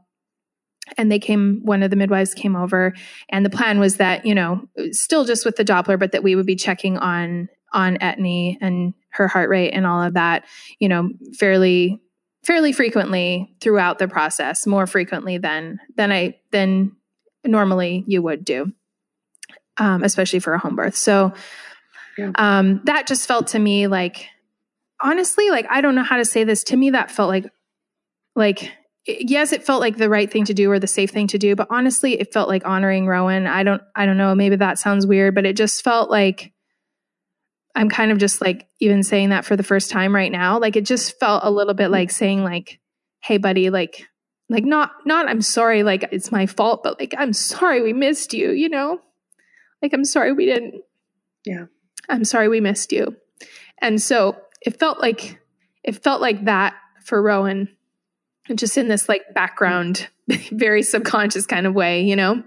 [0.98, 2.92] And they came, one of the midwives came over
[3.30, 6.34] and the plan was that, you know, still just with the Doppler, but that we
[6.34, 10.44] would be checking on, on Etney and her heart rate and all of that,
[10.78, 11.08] you know,
[11.38, 12.00] fairly,
[12.44, 16.92] fairly frequently throughout the process, more frequently than, than I, than
[17.44, 18.72] normally you would do.
[19.76, 20.94] Um, especially for a home birth.
[20.94, 21.32] So,
[22.18, 22.32] yeah.
[22.36, 24.26] Um, that just felt to me like,
[25.02, 26.64] honestly, like, I don't know how to say this.
[26.64, 27.46] To me, that felt like,
[28.36, 28.72] like,
[29.06, 31.54] yes, it felt like the right thing to do or the safe thing to do,
[31.56, 33.46] but honestly, it felt like honoring Rowan.
[33.46, 34.34] I don't, I don't know.
[34.34, 36.52] Maybe that sounds weird, but it just felt like,
[37.74, 40.58] I'm kind of just like even saying that for the first time right now.
[40.60, 42.78] Like it just felt a little bit like saying like,
[43.20, 44.06] "Hey, buddy, like,
[44.48, 48.32] like not not I'm sorry, like it's my fault, but like I'm sorry we missed
[48.32, 48.52] you.
[48.52, 49.00] You know,
[49.82, 50.82] like I'm sorry we didn't.
[51.44, 51.66] Yeah,
[52.08, 53.16] I'm sorry we missed you."
[53.78, 55.38] And so it felt like
[55.82, 56.74] it felt like that
[57.04, 57.68] for Rowan,
[58.54, 60.08] just in this like background,
[60.50, 62.42] very subconscious kind of way, you know.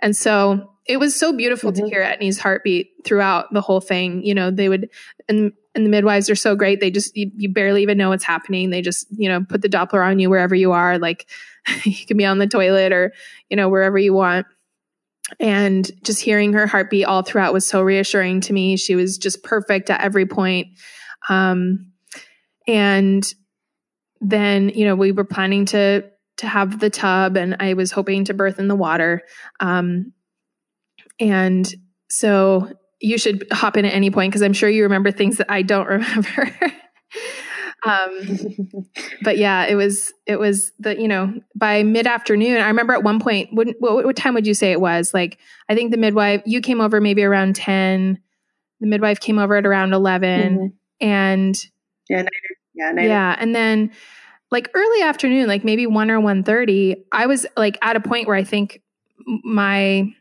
[0.00, 1.84] And so it was so beautiful mm-hmm.
[1.84, 4.24] to hear Etnie's heartbeat throughout the whole thing.
[4.24, 4.90] You know, they would,
[5.28, 6.80] and, and the midwives are so great.
[6.80, 8.70] They just, you, you barely even know what's happening.
[8.70, 10.98] They just, you know, put the Doppler on you wherever you are.
[10.98, 11.28] Like
[11.84, 13.12] you can be on the toilet or,
[13.48, 14.46] you know, wherever you want.
[15.38, 18.76] And just hearing her heartbeat all throughout was so reassuring to me.
[18.76, 20.68] She was just perfect at every point.
[21.28, 21.92] Um,
[22.66, 23.24] and
[24.20, 26.04] then, you know, we were planning to,
[26.38, 29.22] to have the tub and I was hoping to birth in the water.
[29.60, 30.12] Um,
[31.18, 31.72] and
[32.08, 35.50] so you should hop in at any point because I'm sure you remember things that
[35.50, 36.52] I don't remember.
[37.82, 38.86] Um,
[39.22, 42.60] but yeah, it was it was the you know by mid afternoon.
[42.60, 43.50] I remember at one point.
[43.52, 45.14] What, what, what time would you say it was?
[45.14, 48.18] Like I think the midwife you came over maybe around ten.
[48.80, 50.66] The midwife came over at around 11 mm-hmm.
[51.06, 51.54] and
[52.08, 52.22] yeah,
[52.74, 53.92] yeah, yeah, and then
[54.50, 57.04] like early afternoon, like maybe one or one thirty.
[57.12, 58.80] I was like at a point where I think
[59.44, 60.12] my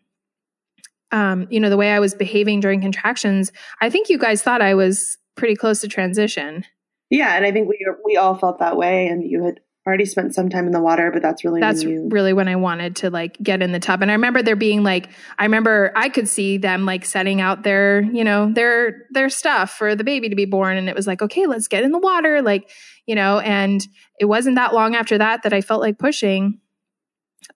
[1.12, 3.52] um, you know, the way I was behaving during contractions,
[3.82, 6.66] I think you guys thought I was pretty close to transition.
[7.10, 10.36] Yeah, and I think we we all felt that way, and you had already spent
[10.36, 12.10] some time in the water, but that's really that's when you...
[12.12, 14.02] really when I wanted to like get in the tub.
[14.02, 17.64] And I remember there being like, I remember I could see them like setting out
[17.64, 21.08] their, you know, their their stuff for the baby to be born, and it was
[21.08, 22.70] like, okay, let's get in the water, like,
[23.08, 23.40] you know.
[23.40, 23.86] And
[24.20, 26.60] it wasn't that long after that that I felt like pushing.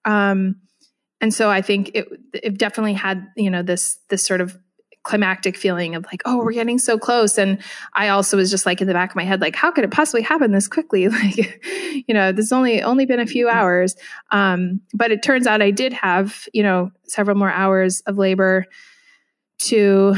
[0.04, 0.56] Um,
[1.20, 4.58] and so I think it it definitely had you know this this sort of
[5.04, 7.38] climactic feeling of like oh we're getting so close.
[7.38, 9.84] And i also was just like in the back of my head like how could
[9.84, 11.08] it possibly happen this quickly?
[11.14, 11.62] Like
[12.08, 13.94] you know this only only been a few hours.
[14.30, 18.66] Um, but it turns out i did have you know several more hours of labor
[19.58, 20.14] to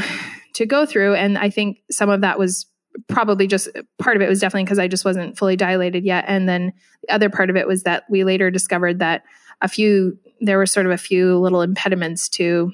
[0.55, 1.15] to go through.
[1.15, 2.65] And i think some of that was
[3.07, 3.69] probably just
[3.99, 6.25] part of it was definitely because i just wasn't fully dilated yet.
[6.27, 6.73] And then
[7.03, 9.23] the other part of it was that we later discovered that
[9.61, 12.71] a few there were sort of a few little impediments to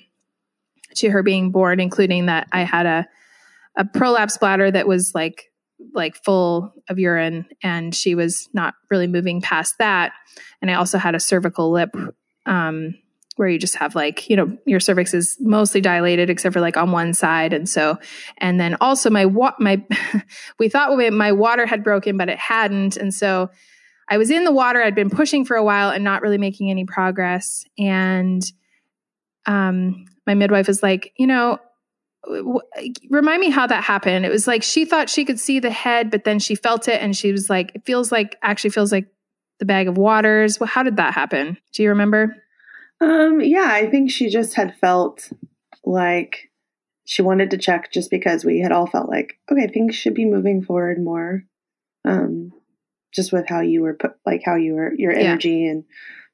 [0.96, 3.08] to her being born, including that I had a
[3.76, 5.52] a prolapse bladder that was like
[5.94, 10.14] like full of urine and she was not really moving past that
[10.62, 11.94] and i also had a cervical lip
[12.46, 12.94] um,
[13.36, 16.78] where you just have like you know your cervix is mostly dilated except for like
[16.78, 17.98] on one side and so
[18.38, 19.84] and then also my wa- my
[20.60, 23.50] we thought my water had broken but it hadn't and so
[24.10, 24.82] I was in the water.
[24.82, 27.66] I'd been pushing for a while and not really making any progress.
[27.78, 28.44] And
[29.46, 31.59] um, my midwife was like, you know,
[32.26, 32.61] w-
[33.09, 34.26] remind me how that happened.
[34.26, 37.01] It was like she thought she could see the head, but then she felt it
[37.01, 39.07] and she was like, it feels like, actually feels like
[39.59, 40.59] the bag of waters.
[40.59, 41.57] Well, how did that happen?
[41.74, 42.36] Do you remember?
[43.01, 45.30] Um, yeah, I think she just had felt
[45.84, 46.49] like
[47.05, 50.26] she wanted to check just because we had all felt like, okay, things should be
[50.26, 51.43] moving forward more.
[52.05, 52.53] Um,
[53.13, 55.63] just with how you were put, like how you were, your energy.
[55.65, 55.71] Yeah.
[55.71, 55.84] And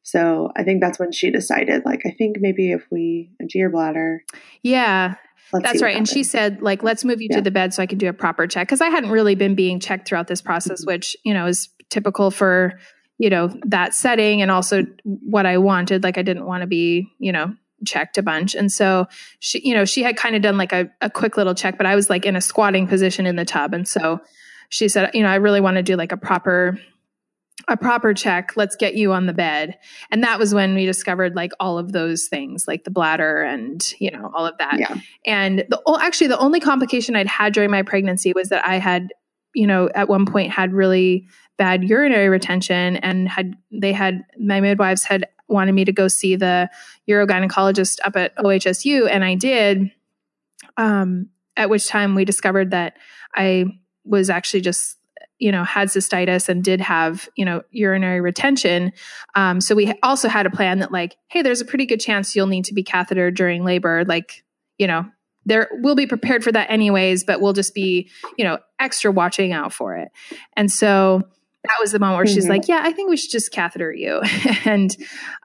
[0.04, 3.70] so I think that's when she decided, like, I think maybe if we empty your
[3.70, 4.24] bladder.
[4.64, 5.16] Yeah.
[5.52, 5.96] That's right.
[5.96, 7.38] And she said, like, let's move you yeah.
[7.38, 8.68] to the bed so I can do a proper check.
[8.68, 10.92] Cause I hadn't really been being checked throughout this process, mm-hmm.
[10.92, 12.80] which, you know, is typical for,
[13.18, 16.04] you know, that setting and also what I wanted.
[16.04, 18.56] Like, I didn't want to be, you know, checked a bunch.
[18.56, 19.08] And so
[19.40, 21.88] she, you know, she had kind of done like a, a quick little check, but
[21.88, 23.74] I was like in a squatting position in the tub.
[23.74, 24.22] And so
[24.70, 26.80] she said, you know, I really want to do like a proper
[27.68, 28.56] a proper check.
[28.56, 29.78] Let's get you on the bed.
[30.12, 33.84] And that was when we discovered like all of those things, like the bladder and,
[34.00, 34.80] you know, all of that.
[34.80, 34.96] Yeah.
[35.26, 39.10] And the, actually the only complication I'd had during my pregnancy was that I had,
[39.54, 44.62] you know, at one point had really bad urinary retention and had, they had, my
[44.62, 46.70] midwives had wanted me to go see the
[47.10, 49.10] urogynecologist up at OHSU.
[49.10, 49.92] And I did,
[50.78, 52.96] um, at which time we discovered that
[53.36, 53.66] I
[54.06, 54.98] was actually just
[55.40, 58.92] you know had cystitis and did have you know urinary retention.
[59.36, 62.36] Um, so we also had a plan that like hey there's a pretty good chance
[62.36, 64.06] you'll need to be catheter during labor.
[64.06, 64.44] Like
[64.78, 65.06] you know
[65.46, 69.54] there we'll be prepared for that anyways but we'll just be you know extra watching
[69.54, 70.10] out for it.
[70.56, 71.22] And so
[71.64, 72.36] that was the moment where mm-hmm.
[72.36, 74.22] she's like yeah i think we should just catheter you.
[74.66, 74.96] And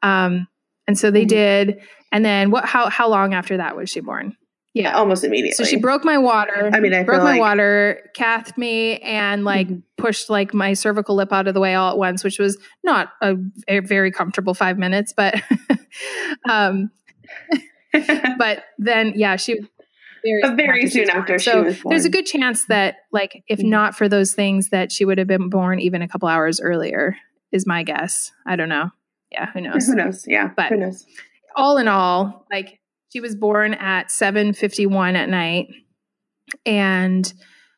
[0.03, 0.49] um
[0.86, 1.28] and so they mm-hmm.
[1.28, 1.80] did.
[2.12, 4.36] And then what how how long after that was she born
[4.75, 5.53] yeah, almost immediately.
[5.53, 6.68] So she broke my water.
[6.72, 7.41] I mean, I broke my like...
[7.41, 9.79] water, cathed me, and like mm-hmm.
[9.97, 13.12] pushed like my cervical lip out of the way all at once, which was not
[13.22, 13.37] a,
[13.68, 15.41] a very comfortable five minutes, but
[16.51, 16.91] um,
[18.39, 19.61] but then yeah, she
[20.25, 21.93] very, but very soon after, she so was born.
[21.93, 23.66] there's a good chance that like if Mhm.
[23.68, 27.16] not for those things that she would have been born even a couple hours earlier
[27.53, 28.91] is my guess i don't know
[29.31, 30.25] yeah who knows Who knows?
[30.27, 31.05] Yeah, But- who knows?
[31.55, 32.81] all in all, like
[33.15, 35.69] she was born at 7:51 at night
[36.67, 37.33] and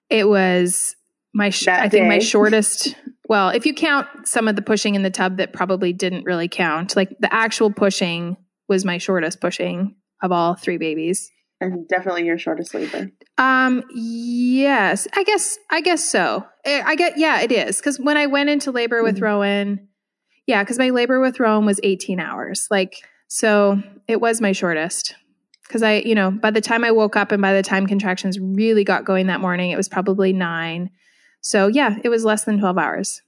[0.09, 0.97] it was
[1.35, 2.97] my sh- I think my shortest
[3.29, 6.47] well, if you count some of the pushing in the tub that probably didn't really
[6.49, 8.37] count, like the actual pushing
[8.69, 11.29] was my shortest pushing of all three babies.
[11.61, 13.11] And definitely your shortest labor.
[13.37, 16.47] Um yes, I guess I guess so.
[16.65, 19.23] I I get yeah, it is cuz when I went into labor with Mhm.
[19.23, 19.89] Rowan,
[20.47, 22.69] yeah, cuz my labor with Rowan was 18 hours.
[22.71, 22.95] Like
[23.29, 25.15] so it was my shortest.
[25.69, 28.39] Cuz I, you know, by the time I woke up and by the time contractions
[28.39, 30.91] really got going that morning, it was probably 9.
[31.41, 33.23] So yeah, it was less than 12 hours,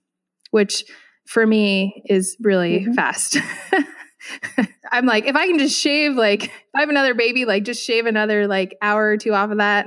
[0.50, 0.84] which
[1.26, 2.94] for me is really Mhm.
[2.94, 3.36] fast.
[4.90, 7.84] I'm like, if I can just shave, like, if I have another baby, like, just
[7.84, 9.86] shave another like hour or two off of that.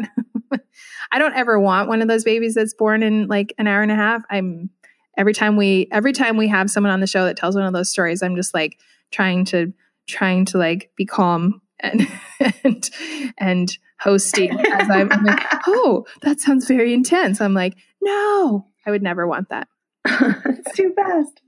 [1.11, 3.91] I don't ever want one of those babies that's born in like an hour and
[3.91, 4.23] a half.
[4.29, 4.69] I'm
[5.17, 7.73] every time we every time we have someone on the show that tells one of
[7.73, 8.77] those stories, I'm just like
[9.11, 9.73] trying to
[10.07, 12.07] trying to like be calm and
[12.63, 12.89] and
[13.37, 17.41] and hosting as I'm, I'm like, oh, that sounds very intense.
[17.41, 19.67] I'm like, no, I would never want that
[20.05, 21.41] it's too fast.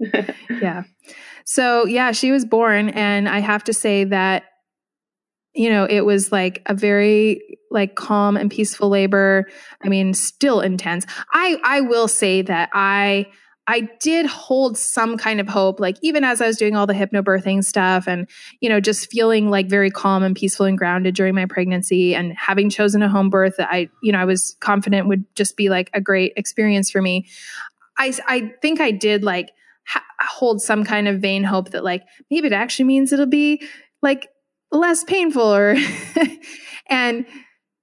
[0.62, 0.84] yeah.
[1.46, 4.44] So yeah, she was born, and I have to say that
[5.56, 9.48] you know it was like a very like calm and peaceful labor.
[9.84, 11.06] I mean, still intense.
[11.34, 13.28] I I will say that I
[13.66, 16.94] I did hold some kind of hope, like even as I was doing all the
[16.94, 21.34] hypnobirthing stuff and, you know, just feeling like very calm and peaceful and grounded during
[21.34, 25.08] my pregnancy and having chosen a home birth that I, you know, I was confident
[25.08, 27.26] would just be like a great experience for me.
[27.98, 29.54] I, I think I did like
[29.86, 33.62] ha- hold some kind of vain hope that like maybe it actually means it'll be
[34.02, 34.28] like
[34.74, 35.78] less painful or,
[36.88, 37.26] and,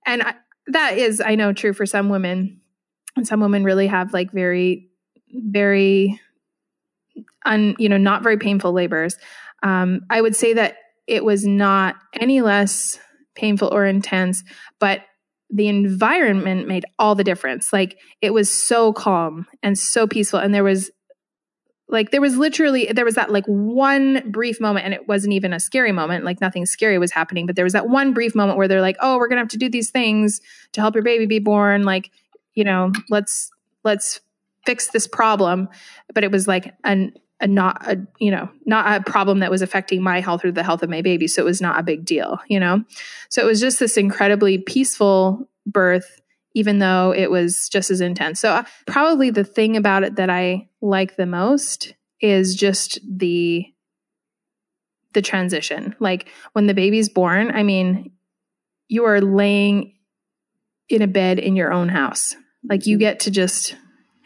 [0.05, 0.35] and I,
[0.67, 2.61] that is, I know, true for some women.
[3.17, 4.90] And some women really have like very,
[5.33, 6.21] very
[7.45, 9.17] un, you know, not very painful labors.
[9.63, 10.77] Um, I would say that
[11.07, 12.99] it was not any less
[13.35, 14.45] painful or intense,
[14.79, 15.03] but
[15.51, 17.73] the environment made all the difference.
[17.73, 20.39] Like it was so calm and so peaceful.
[20.39, 20.91] And there was
[21.89, 25.53] like, there was literally, there was that like one brief moment, and it wasn't even
[25.53, 26.25] a scary moment.
[26.25, 28.97] Like nothing scary was happening, but there was that one brief moment where they're like,
[29.01, 30.41] oh, we're to have to do these things
[30.73, 31.83] to help your baby be born.
[31.83, 32.13] Like,
[32.55, 33.51] you know, let's,
[33.83, 34.21] let's
[34.65, 35.69] fix this problem.
[36.15, 39.63] But it was like an, a not a you know not a problem that was
[39.63, 41.27] affecting my health or the health of my baby.
[41.27, 42.85] So it was not a big deal you know?
[43.29, 46.21] So it was just this incredibly peaceful birth
[46.55, 48.41] even though it was just as intense.
[48.41, 53.65] So uh, probably the thing about it that i like the most is just the
[55.13, 55.95] the transition.
[55.99, 58.13] Like when the baby's born i mean
[58.89, 59.95] you are laying
[60.89, 62.35] in a bed in your own house.
[62.69, 63.77] Like you get to just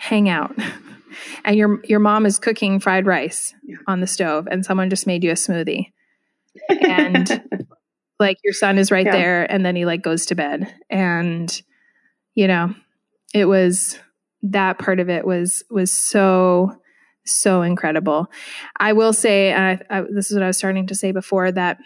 [0.04, 0.54] hang out
[1.44, 3.76] and your your mom is cooking fried rice Yeah.
[3.86, 5.92] on the stove and someone just made you a smoothie
[6.82, 7.42] and
[8.20, 9.12] like your son is right Yeah.
[9.12, 11.62] there and then he like goes to bed and
[12.34, 12.74] you know
[13.32, 13.98] it was
[14.42, 16.76] that part of it was was so
[17.24, 18.26] so incredible
[18.78, 21.50] i will say and I, I, this is what i was starting to say before
[21.50, 21.78] that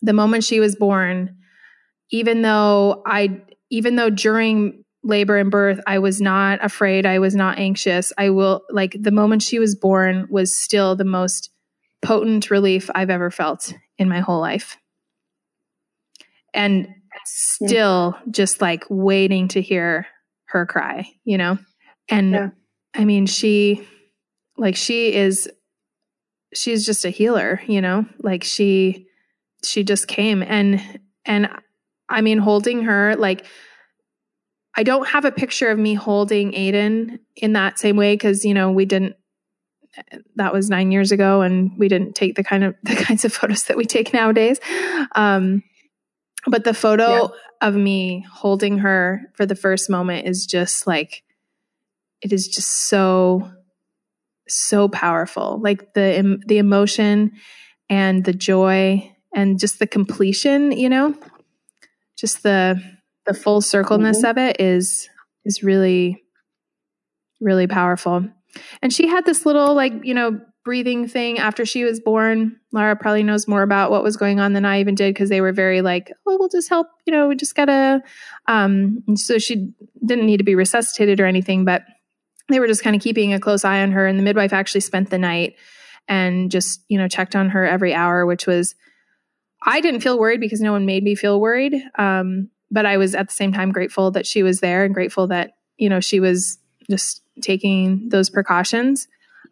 [0.00, 1.36] the moment she was born
[2.10, 7.06] even though i even though during labor and birth i was not afraid.
[7.06, 8.12] I was not anxious.
[8.18, 11.50] I will like the moment she was born was still the most
[12.02, 14.76] potent relief i've ever felt in my whole life.
[16.54, 16.88] And
[17.24, 20.06] still just like waiting to hear
[20.46, 21.58] her cry you know?
[22.08, 22.48] And Yeah.
[22.94, 23.86] i mean she
[24.56, 25.48] like she is
[26.54, 28.04] she's just a healer you know?
[28.20, 29.06] Like she
[29.64, 30.42] she just came.
[30.42, 30.80] And
[31.24, 31.48] and
[32.08, 33.44] i mean holding her like
[34.78, 38.54] i don't have a picture of me holding aiden in that same way because you
[38.54, 39.14] know we didn't
[40.36, 43.32] that was nine years ago and we didn't take the kind of the kinds of
[43.32, 44.60] photos that we take nowadays.
[45.14, 45.62] Um
[46.46, 47.26] but the photo Yeah.
[47.60, 51.24] of me holding her for the first moment is just like
[52.22, 53.50] it is just so
[54.48, 55.60] so powerful.
[55.62, 57.32] Like the the emotion
[57.90, 61.14] and the joy and just the completion you know?
[62.16, 62.80] Just the
[63.28, 64.30] the full circleness Mhm.
[64.30, 65.08] of it is
[65.44, 66.22] is really
[67.40, 68.26] really powerful
[68.82, 72.96] and she had this little like you know breathing thing after she was born laura
[72.96, 75.52] probably knows more about what was going on than i even did because they were
[75.52, 78.02] very like oh we'll just help you know we just gotta
[78.48, 79.70] um so she
[80.04, 81.82] didn't need to be resuscitated or anything but
[82.48, 84.80] they were just kind of keeping a close eye on her and the midwife actually
[84.80, 85.54] spent the night
[86.08, 88.74] and just you know checked on her every hour which was
[89.64, 93.14] i didn't feel worried because no one made me feel worried um but I was
[93.14, 96.20] at the same time grateful that she was there and grateful that, you know, she
[96.20, 96.58] was
[96.90, 99.08] just taking those precautions.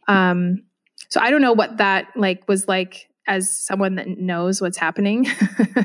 [0.08, 0.62] Um,
[1.08, 5.26] so I don't know what that like was like as someone that knows what's happening.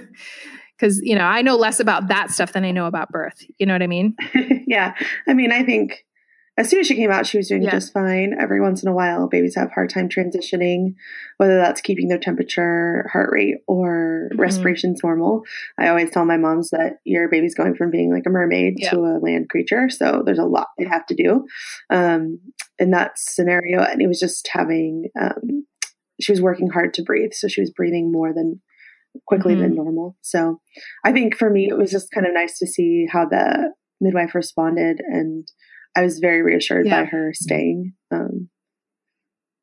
[0.79, 3.45] Cause, you know, I know less about that stuff than I know about birth.
[3.59, 4.15] You know what I mean?
[4.67, 4.95] yeah.
[5.27, 6.05] I mean, I think
[6.57, 7.71] as soon as she came out, she was doing yeah.
[7.71, 8.35] just fine.
[8.37, 10.95] Every once in a while, babies have hard time transitioning,
[11.37, 14.39] whether that's keeping their temperature, heart rate, or mm-hmm.
[14.39, 15.43] respirations normal.
[15.79, 18.91] I always tell my moms that your baby's going from being like a mermaid yeah.
[18.91, 21.45] to a land creature, so there's a lot they have to do
[21.89, 22.39] um,
[22.77, 23.81] in that scenario.
[23.81, 25.65] And it was just having, um,
[26.19, 28.61] she was working hard to breathe, so she was breathing more than
[29.25, 29.63] quickly mm-hmm.
[29.63, 30.17] than normal.
[30.21, 30.59] So
[31.05, 34.35] I think for me, it was just kind of nice to see how the midwife
[34.35, 35.47] responded and
[35.95, 37.01] I was very reassured yeah.
[37.01, 37.93] by her staying.
[38.11, 38.49] Um,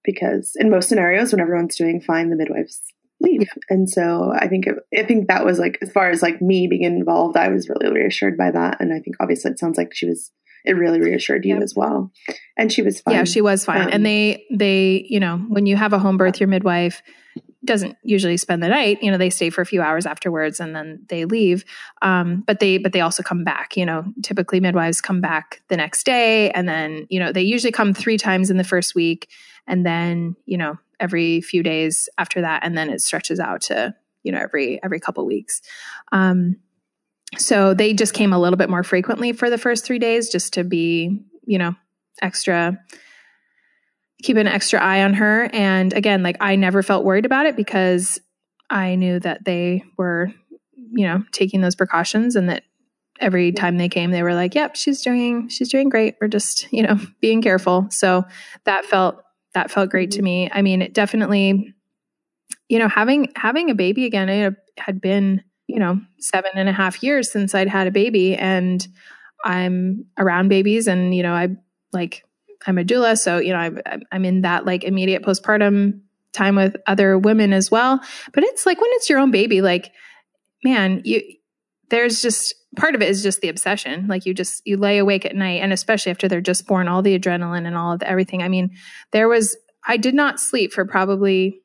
[0.04, 2.80] because in most scenarios, when everyone's doing fine, the midwives
[3.20, 3.42] leave.
[3.42, 3.48] Yeah.
[3.68, 6.66] And so I think, it, I think that was like, as far as like me
[6.66, 8.80] being involved, I was really reassured by that.
[8.80, 10.30] And I think obviously it sounds like she was,
[10.64, 11.62] it really reassured you yep.
[11.62, 12.12] as well.
[12.56, 13.14] And she was fine.
[13.16, 13.82] Yeah, she was fine.
[13.82, 17.02] Um, and they, they, you know, when you have a home birth, your midwife,
[17.64, 20.74] doesn't usually spend the night you know they stay for a few hours afterwards and
[20.74, 21.64] then they leave.
[22.02, 25.76] Um, but they but they also come back you know typically midwives come back the
[25.76, 29.28] next day and then you know they usually come three times in the first week
[29.66, 33.94] and then you know every few days after that and then it stretches out to
[34.22, 35.60] you know every every couple weeks.
[36.12, 36.56] Um,
[37.36, 40.52] so they just came a little bit more frequently for the first three days just
[40.54, 41.74] to be you know
[42.22, 42.78] extra
[44.22, 45.48] keep an extra eye on her.
[45.52, 48.20] And again, like I never felt worried about it because
[48.70, 50.32] I knew that they were,
[50.92, 52.64] you know, taking those precautions and that
[53.20, 56.16] every time they came they were like, "Yep, she's doing she's doing great.
[56.20, 58.24] We're just, you know, being careful." So
[58.64, 59.22] that felt
[59.54, 60.24] that felt great to mm-hmm.
[60.24, 60.50] me.
[60.52, 61.74] I mean, it definitely
[62.68, 66.72] you know, having having a baby again, it had been, you know, seven and a
[66.72, 68.86] half years since I'd had a baby and
[69.44, 71.48] I'm around babies and, you know, I
[71.92, 72.24] like
[72.66, 73.80] I'm a doula, so you know I'm
[74.12, 76.00] I'm in that like immediate postpartum
[76.32, 78.00] time with other women as well.
[78.32, 79.92] But it's like when it's your own baby, like
[80.64, 81.22] man, you
[81.90, 84.06] there's just part of it is just the obsession.
[84.08, 87.02] Like you just you lay awake at night, and especially after they're just born, all
[87.02, 88.42] the adrenaline and all of the, everything.
[88.42, 88.70] I mean,
[89.12, 89.56] there was
[89.86, 91.60] I did not sleep for probably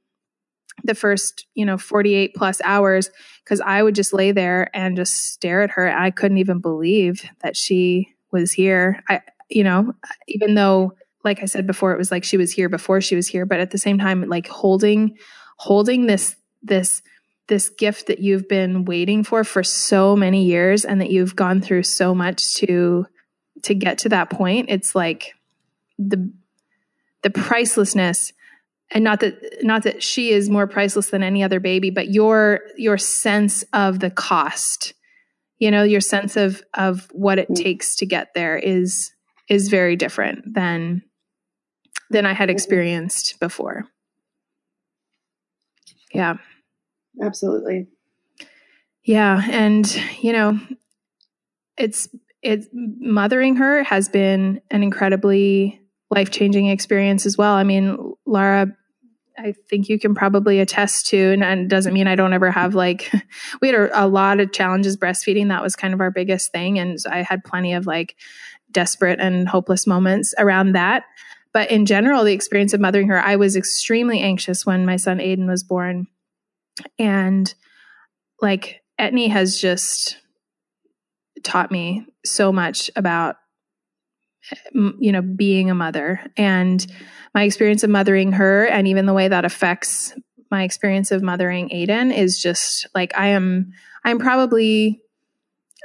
[0.84, 3.10] the first you know 48 plus hours
[3.44, 5.90] because I would just lay there and just stare at her.
[5.90, 9.04] I couldn't even believe that she was here.
[9.10, 9.22] I
[9.54, 9.94] you know,
[10.28, 10.94] even though
[11.24, 13.60] like I said before, it was like she was here before she was here, but
[13.60, 15.18] at the same time, like holding,
[15.58, 17.02] holding this, this,
[17.48, 21.62] this gift that you've been waiting for for so many years and that you've gone
[21.62, 23.06] through so much to,
[23.64, 24.68] to get to that point.
[24.70, 25.34] It's like
[25.98, 26.32] the,
[27.22, 28.34] the pricelessness
[28.92, 32.60] and not that not that she is more priceless than any other baby but your
[32.76, 34.94] your sense of the cost
[35.58, 37.56] you know your sense of of what it mm.
[37.56, 39.13] takes to get there is
[39.50, 41.04] is very different than
[42.10, 42.56] than I had mm-hmm.
[42.56, 43.86] experienced before.
[46.14, 46.36] Yeah.
[47.22, 47.88] Absolutely.
[49.04, 49.86] Yeah, and
[50.22, 50.60] you know,
[51.78, 52.08] it's
[52.42, 57.54] it's mothering her has been an incredibly life-changing experience as well.
[57.54, 58.76] I mean, Laura
[59.38, 62.76] I think you can probably attest to, and, and doesn't mean I don't ever have
[62.76, 63.12] like,
[63.62, 65.50] we had a, a, lot of challenges breastfeeding.
[65.50, 66.78] That was kind of our biggest thing.
[66.80, 68.16] And I had plenty of like
[68.74, 71.04] desperate and hopeless moments around that.
[71.54, 75.20] But in general, the experience of mothering her, I was extremely anxious when my son
[75.20, 76.08] Aiden was born.
[76.98, 77.54] And
[78.42, 80.18] like Etnie has just
[81.44, 83.36] taught me so much about
[84.74, 86.86] you know being a mother and
[87.34, 90.14] my experience of mothering her and even the way that affects
[90.52, 93.72] my experience of mothering Aiden is just like I am
[94.04, 95.02] I'm probably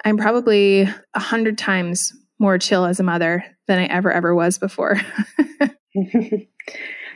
[0.05, 0.83] I'm probably
[1.15, 4.97] a hundred times more chill as a mother than I ever ever was before.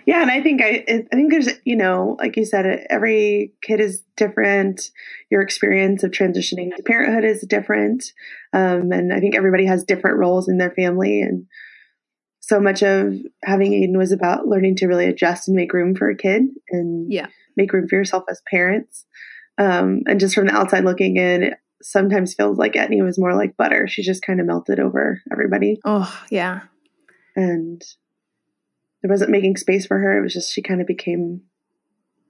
[0.06, 3.80] yeah, and I think I I think there's you know like you said every kid
[3.80, 4.90] is different.
[5.30, 8.04] Your experience of transitioning to parenthood is different,
[8.52, 11.46] um, and I think everybody has different roles in their family and.
[12.44, 13.14] So much of
[13.44, 17.10] having Aiden was about learning to really adjust and make room for a kid and
[17.10, 17.28] yeah.
[17.56, 19.06] make room for yourself as parents.
[19.58, 23.56] Um, and just from the outside looking in, sometimes feels like Etnie was more like
[23.56, 23.86] butter.
[23.88, 25.80] She just kind of melted over everybody.
[25.84, 26.60] Oh, yeah.
[27.36, 27.82] And
[29.02, 30.18] there wasn't making space for her.
[30.18, 31.42] It was just she kind of became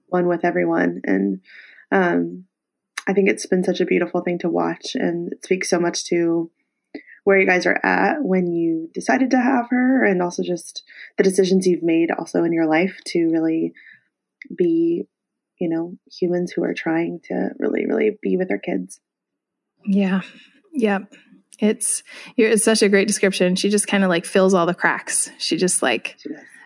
[0.07, 1.01] one with everyone.
[1.03, 1.41] And
[1.91, 2.45] um,
[3.07, 4.95] I think it's been such a beautiful thing to watch.
[4.95, 6.51] And it speaks so much to
[7.23, 10.83] where you guys are at when you decided to have her and also just
[11.17, 13.73] the decisions you've made also in your life to really
[14.57, 15.07] be
[15.59, 18.99] you know humans who are trying to really really be with their kids
[19.85, 20.21] yeah.
[20.73, 21.13] Yep.
[21.59, 22.03] It's
[22.35, 23.55] it's such a great description.
[23.55, 25.31] She just kind of like fills all the cracks.
[25.37, 26.17] She just like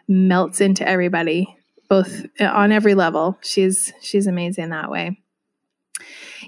[0.08, 1.56] melts into everybody,
[1.90, 3.38] both uh, on every level.
[3.42, 5.22] She's she's amazing that way.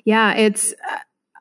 [0.05, 0.73] Yeah, it's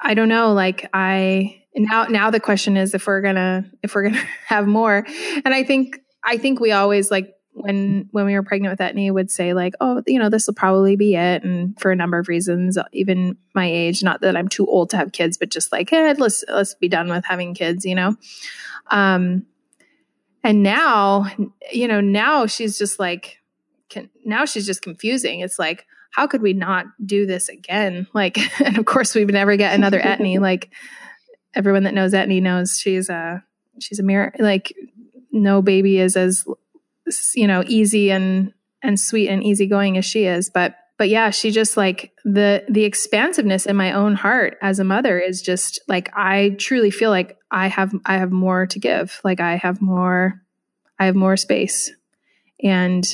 [0.01, 0.53] I don't know.
[0.53, 5.07] Like I now now the question is if we're gonna if we're gonna have more,
[5.45, 9.13] and I think I think we always like when when we were pregnant with Etney
[9.13, 12.19] would say like, oh, you know, this will probably be it, and for a number
[12.19, 15.73] of reasons, even my age, not that I'm too old to have kids, but just
[15.73, 18.17] like, hey, let's let's be done with having kids, you know.
[18.91, 19.47] Um,
[20.45, 21.27] and now,
[21.73, 23.39] you know, now she's just like,
[23.89, 25.41] can, now she's just confusing.
[25.41, 28.07] It's like, how could we not do this again?
[28.15, 30.41] Like, and of course, we would never get another Etney.
[30.41, 30.71] like,
[31.55, 33.43] everyone that knows Etney knows she's a
[33.79, 34.33] she's a mirror.
[34.39, 34.75] Like,
[35.33, 36.45] no baby is as
[37.35, 38.53] you know easy and
[38.83, 42.85] and sweet and easygoing as she is but but yeah she just like the the
[42.85, 47.39] expansiveness in my own heart as a mother is just like i truly feel like
[47.51, 49.21] i have i have more to give.
[49.25, 50.43] Like i have more
[50.99, 51.91] i have more space.
[52.63, 53.05] And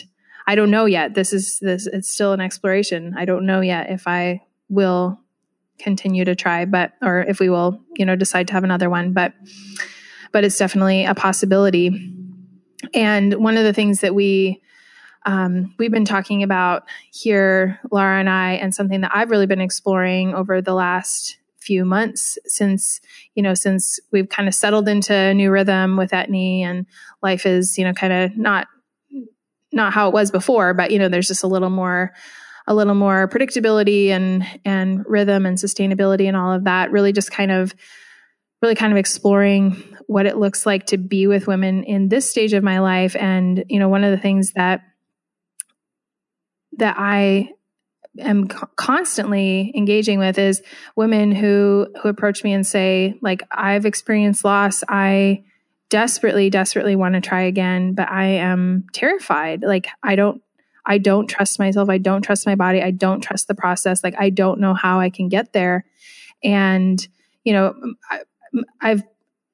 [0.47, 1.15] i don't know yet.
[1.15, 3.15] This is this it's still an exploration.
[3.17, 5.21] I don't know yet if i will
[5.79, 9.13] continue to try but or if we will you know decide to have another one
[9.13, 9.35] but
[10.33, 12.15] but it's definitely a possibility
[12.93, 14.61] and one of the things that we
[15.27, 19.61] um, we've been talking about here, Laura and I, and something that I've really been
[19.61, 23.01] exploring over the last few months since
[23.35, 26.85] you know since we've kind of settled into a new rhythm with Etney and
[27.23, 28.67] life is you know kind of not
[29.73, 32.13] not how it was before, but you know there's just a little more
[32.67, 36.91] a little more predictability and and rhythm and sustainability and all of that.
[36.91, 37.75] Really, just kind of
[38.63, 42.53] really kind of exploring what it looks like to be with women in this stage
[42.53, 43.17] of my life.
[43.17, 44.83] And you know one of the things that
[46.79, 47.51] that i
[48.21, 50.63] am constantly engaging with is
[50.97, 54.85] women who who approach me and say like i've experienced loss.
[54.89, 55.45] I
[55.91, 59.63] desperately desperately want to try again but i am terrified.
[59.63, 60.43] Like i don't
[60.87, 61.89] i don't trust myself.
[61.89, 62.83] I don't trust my body.
[62.83, 64.05] I don't trust the process.
[64.05, 65.85] Like i don't know how i can get there.
[66.43, 67.07] And
[67.45, 67.75] you know
[68.81, 69.03] I've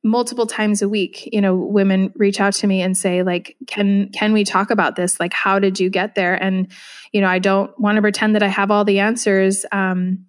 [0.03, 4.09] multiple times a week you know women reach out to me and say like can
[4.13, 5.21] can we talk about this?
[5.21, 6.35] Like how did you get there?
[6.43, 6.73] And
[7.13, 10.27] you know i don't want to pretend that i have all the answers um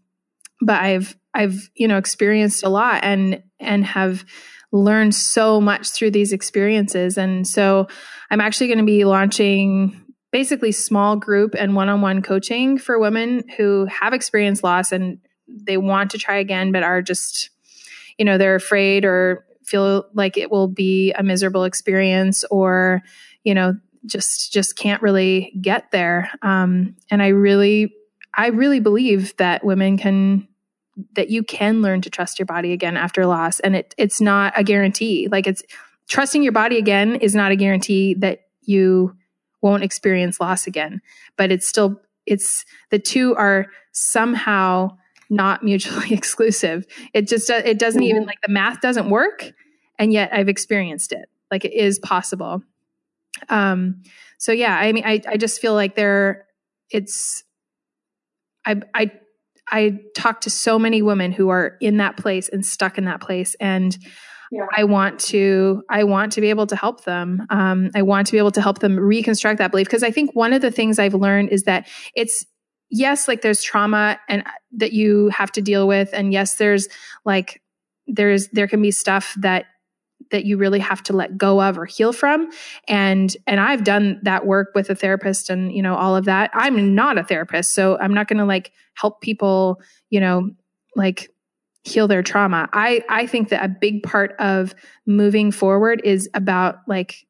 [0.62, 4.26] but i've i've you know experienced a lot and and have
[4.72, 7.18] learned so much through these experiences.
[7.18, 7.88] And so
[8.30, 13.86] i'm actually going to be launching basically small group and one-on-one coaching for women who
[13.86, 17.50] have experienced loss and they want to try again but are just
[18.22, 23.02] you know they're afraid or feel like it will be a miserable experience or
[23.44, 23.74] you know
[24.06, 26.30] just just can't really get there.
[26.44, 27.92] Um, and i really
[28.36, 30.48] i really believe that women can
[31.16, 33.60] that you can learn to trust your body again after loss.
[33.62, 35.28] And it it's not a guarantee.
[35.32, 35.64] Like it's
[36.08, 39.16] trusting your body again is not a guarantee that you
[39.64, 41.02] won't experience loss again.
[41.38, 44.98] But it's still it's the two are somehow
[45.32, 46.86] not mutually exclusive.
[47.14, 48.28] It just it doesn't even mm-hmm.
[48.28, 49.52] like the math doesn't work,
[49.98, 51.28] and yet I've experienced it.
[51.50, 52.62] Like it is possible.
[53.50, 54.04] Um.
[54.38, 56.46] So yeah, I mean, I I just feel like there,
[56.92, 57.44] it's.
[58.66, 59.12] I I
[59.72, 63.22] I talk to so many women who are in that place and stuck in that
[63.22, 63.98] place, and.
[64.54, 64.66] Yeah.
[64.76, 67.48] I want to I want to be able to help them.
[67.50, 70.36] Um, I want to be able to help them reconstruct that belief because I think
[70.36, 72.46] one of the things I've learned is that it's
[72.92, 76.10] yes, like there's trauma and uh, that you have to deal with.
[76.14, 76.88] And yes, there's
[77.26, 77.62] like,
[78.06, 79.66] there's, there can be stuff that
[80.30, 82.50] that you really have to let go of or heal from
[82.88, 86.52] and and I've done that work with a therapist and you know all of that
[86.54, 90.52] I'm not a therapist so I'm not going to like help people you know
[90.96, 91.30] like
[91.84, 94.74] heal their trauma I I think that a big part of
[95.06, 97.26] moving forward is about like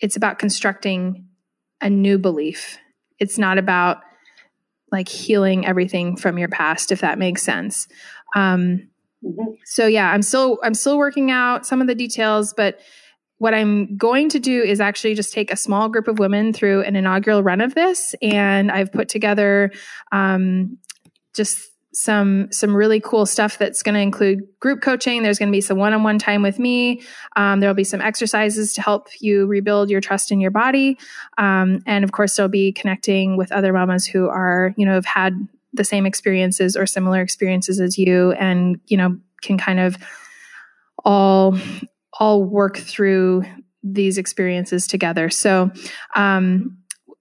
[0.00, 1.26] it's about constructing
[1.80, 2.78] a new belief
[3.18, 3.98] it's not about
[4.92, 7.88] like healing everything from your past if that makes sense
[8.36, 8.88] um,
[9.24, 9.52] mm-hmm.
[9.64, 12.78] so yeah i'm still i'm still working out some of the details but
[13.38, 16.82] what i'm going to do is actually just take a small group of women through
[16.82, 19.72] an inaugural run of this and i've put together
[20.12, 20.78] um,
[21.34, 25.22] just some some really cool stuff that's going to include group coaching.
[25.22, 27.02] There's going to be some one-on-one time with me.
[27.36, 30.98] Um, there'll be some exercises to help you rebuild your trust in your body.
[31.36, 35.04] Um, and of course there'll be connecting with other mamas who are you know have
[35.04, 39.96] had the same experiences or similar experiences as you and you know can kind of
[41.04, 41.58] all
[42.18, 43.42] all work through
[43.82, 45.28] these experiences together.
[45.28, 45.70] So
[46.14, 46.78] um,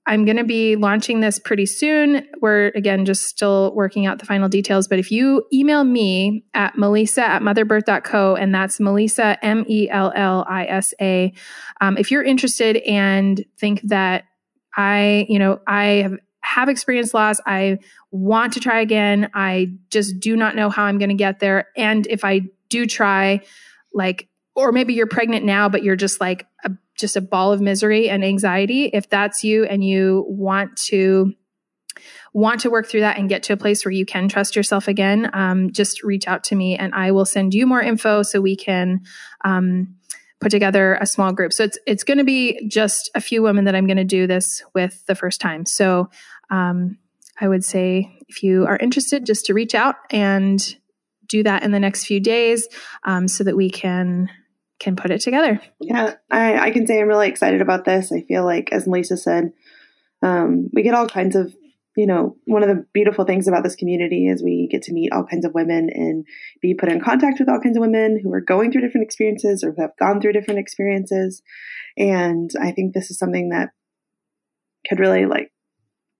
[0.07, 2.27] I'm going to be launching this pretty soon.
[2.41, 4.87] We're again just still working out the final details.
[4.87, 10.11] But if you email me at melissa at motherbirth.co, and that's Melissa, M E L
[10.15, 11.33] L I S A,
[11.81, 14.25] um, if you're interested and think that
[14.75, 17.79] I, you know, I have, have experienced loss, I
[18.09, 21.67] want to try again, I just do not know how I'm going to get there.
[21.77, 23.41] And if I do try,
[23.93, 26.71] like, or maybe you're pregnant now, but you're just like a
[27.01, 31.33] just a ball of misery and anxiety, if that's you and you want to
[32.33, 34.87] want to work through that and get to a place where you can trust yourself
[34.87, 38.39] again, um, just reach out to me and I will send you more info so
[38.39, 39.01] we can
[39.43, 39.95] um,
[40.39, 41.51] put together a small group.
[41.51, 44.27] So it's it's going to be just a few women that I'm going to do
[44.27, 45.65] this with the first time.
[45.65, 46.09] So
[46.49, 46.97] um,
[47.39, 50.59] I would say if you are interested, just to reach out and
[51.27, 52.67] do that in the next few days
[53.03, 54.29] um, so that we can
[54.81, 55.61] can put it together.
[55.79, 58.11] Yeah, I, I can say I'm really excited about this.
[58.11, 59.53] I feel like, as Melissa said,
[60.23, 61.55] um, we get all kinds of,
[61.95, 65.11] you know, one of the beautiful things about this community is we get to meet
[65.11, 66.25] all kinds of women and
[66.63, 69.63] be put in contact with all kinds of women who are going through different experiences
[69.63, 71.43] or who have gone through different experiences.
[71.95, 73.69] And I think this is something that
[74.87, 75.51] could really like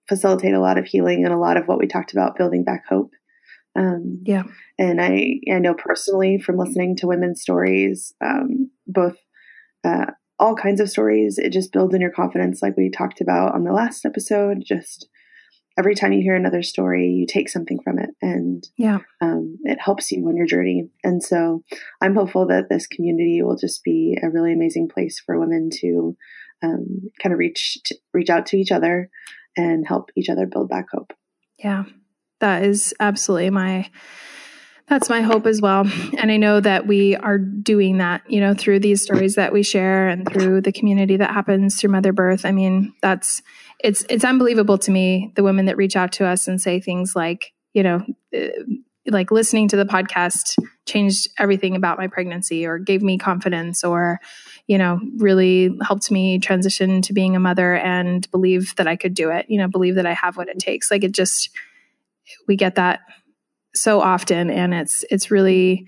[0.07, 2.85] facilitate a lot of healing and a lot of what we talked about building back
[2.87, 3.11] hope
[3.75, 4.43] um, yeah.
[4.77, 9.15] And I, I know personally from listening to women's stories, um, both
[9.83, 10.07] uh,
[10.39, 13.63] all kinds of stories, it just builds in your confidence, like we talked about on
[13.63, 14.63] the last episode.
[14.65, 15.07] Just
[15.77, 19.79] every time you hear another story, you take something from it, and yeah, um, it
[19.79, 20.89] helps you on your journey.
[21.03, 21.63] And so,
[22.01, 26.17] I'm hopeful that this community will just be a really amazing place for women to
[26.63, 29.09] um, kind of reach to, reach out to each other
[29.55, 31.13] and help each other build back hope.
[31.59, 31.83] Yeah,
[32.41, 33.89] that is absolutely my
[34.87, 35.89] that's my hope as well.
[36.17, 39.63] And i know that we are doing that you know through these stories that we
[39.63, 42.45] share and through the community that happens through mother birth.
[42.45, 43.41] I mean that's
[43.79, 47.15] it's it's unbelievable to me the women that reach out to us and say things
[47.15, 48.05] like you know
[48.35, 48.47] uh,
[49.07, 50.55] like listening to the podcast
[50.85, 54.19] changed everything about my pregnancy or gave me confidence or
[54.67, 59.13] you know really helped me transition to being a mother and believe that i could
[59.13, 60.91] do it you know believe that i have what it takes.
[60.91, 61.49] Like it just
[62.47, 62.99] we get that
[63.73, 65.87] so often and it's it's really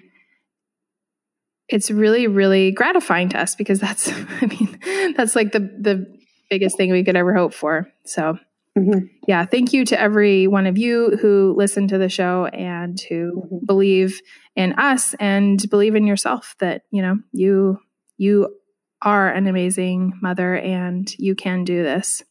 [1.68, 4.12] it's really really gratifying to us because that's
[4.42, 4.80] i mean
[5.16, 6.06] that's like the the
[6.50, 8.38] biggest thing we could ever hope for so
[8.78, 9.06] mm-hmm.
[9.28, 13.32] yeah thank you to every one of you who listen to the show and who
[13.32, 13.66] mm-hmm.
[13.66, 14.22] believe
[14.56, 17.80] in us and believe in yourself that you know you
[18.18, 18.56] you
[19.02, 22.24] are an amazing mother and you can do this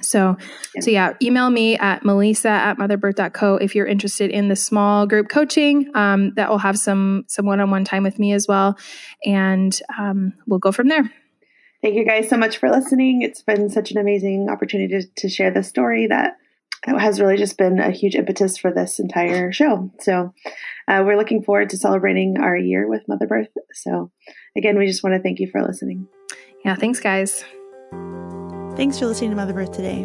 [0.00, 0.36] so,
[0.74, 0.80] yeah.
[0.80, 5.28] so yeah, email me at melissa at motherbirth.co if you're interested in the small group
[5.28, 5.90] coaching.
[5.94, 8.76] Um, that will have some some one on one time with me as well,
[9.24, 11.10] and um, we'll go from there.
[11.82, 13.20] Thank you guys so much for listening.
[13.22, 16.38] It's been such an amazing opportunity to, to share this story that
[16.86, 19.90] has really just been a huge impetus for this entire show.
[20.00, 20.32] So,
[20.88, 23.48] uh, we're looking forward to celebrating our year with Mother Birth.
[23.72, 24.10] So,
[24.56, 26.08] again, we just want to thank you for listening.
[26.64, 27.44] Yeah, thanks, guys.
[28.76, 30.04] Thanks for listening to Mother Birth today.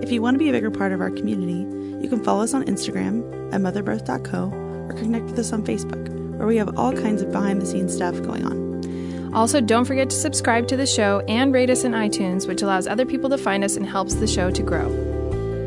[0.00, 1.66] If you want to be a bigger part of our community,
[2.00, 4.52] you can follow us on Instagram at motherbirth.co
[4.88, 7.92] or connect with us on Facebook, where we have all kinds of behind the scenes
[7.92, 9.34] stuff going on.
[9.34, 12.86] Also, don't forget to subscribe to the show and rate us in iTunes, which allows
[12.86, 14.86] other people to find us and helps the show to grow.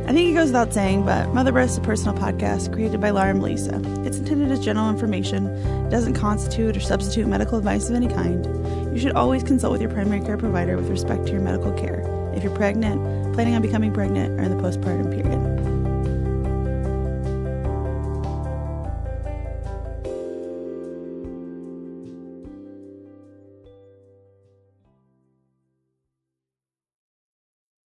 [0.07, 3.09] I think it goes without saying, but Mother Birth is a personal podcast created by
[3.09, 3.81] Laura and Melissa.
[4.05, 8.45] It's intended as general information, it doesn't constitute or substitute medical advice of any kind.
[8.93, 12.16] You should always consult with your primary care provider with respect to your medical care
[12.37, 15.56] if you're pregnant, planning on becoming pregnant, or in the postpartum period.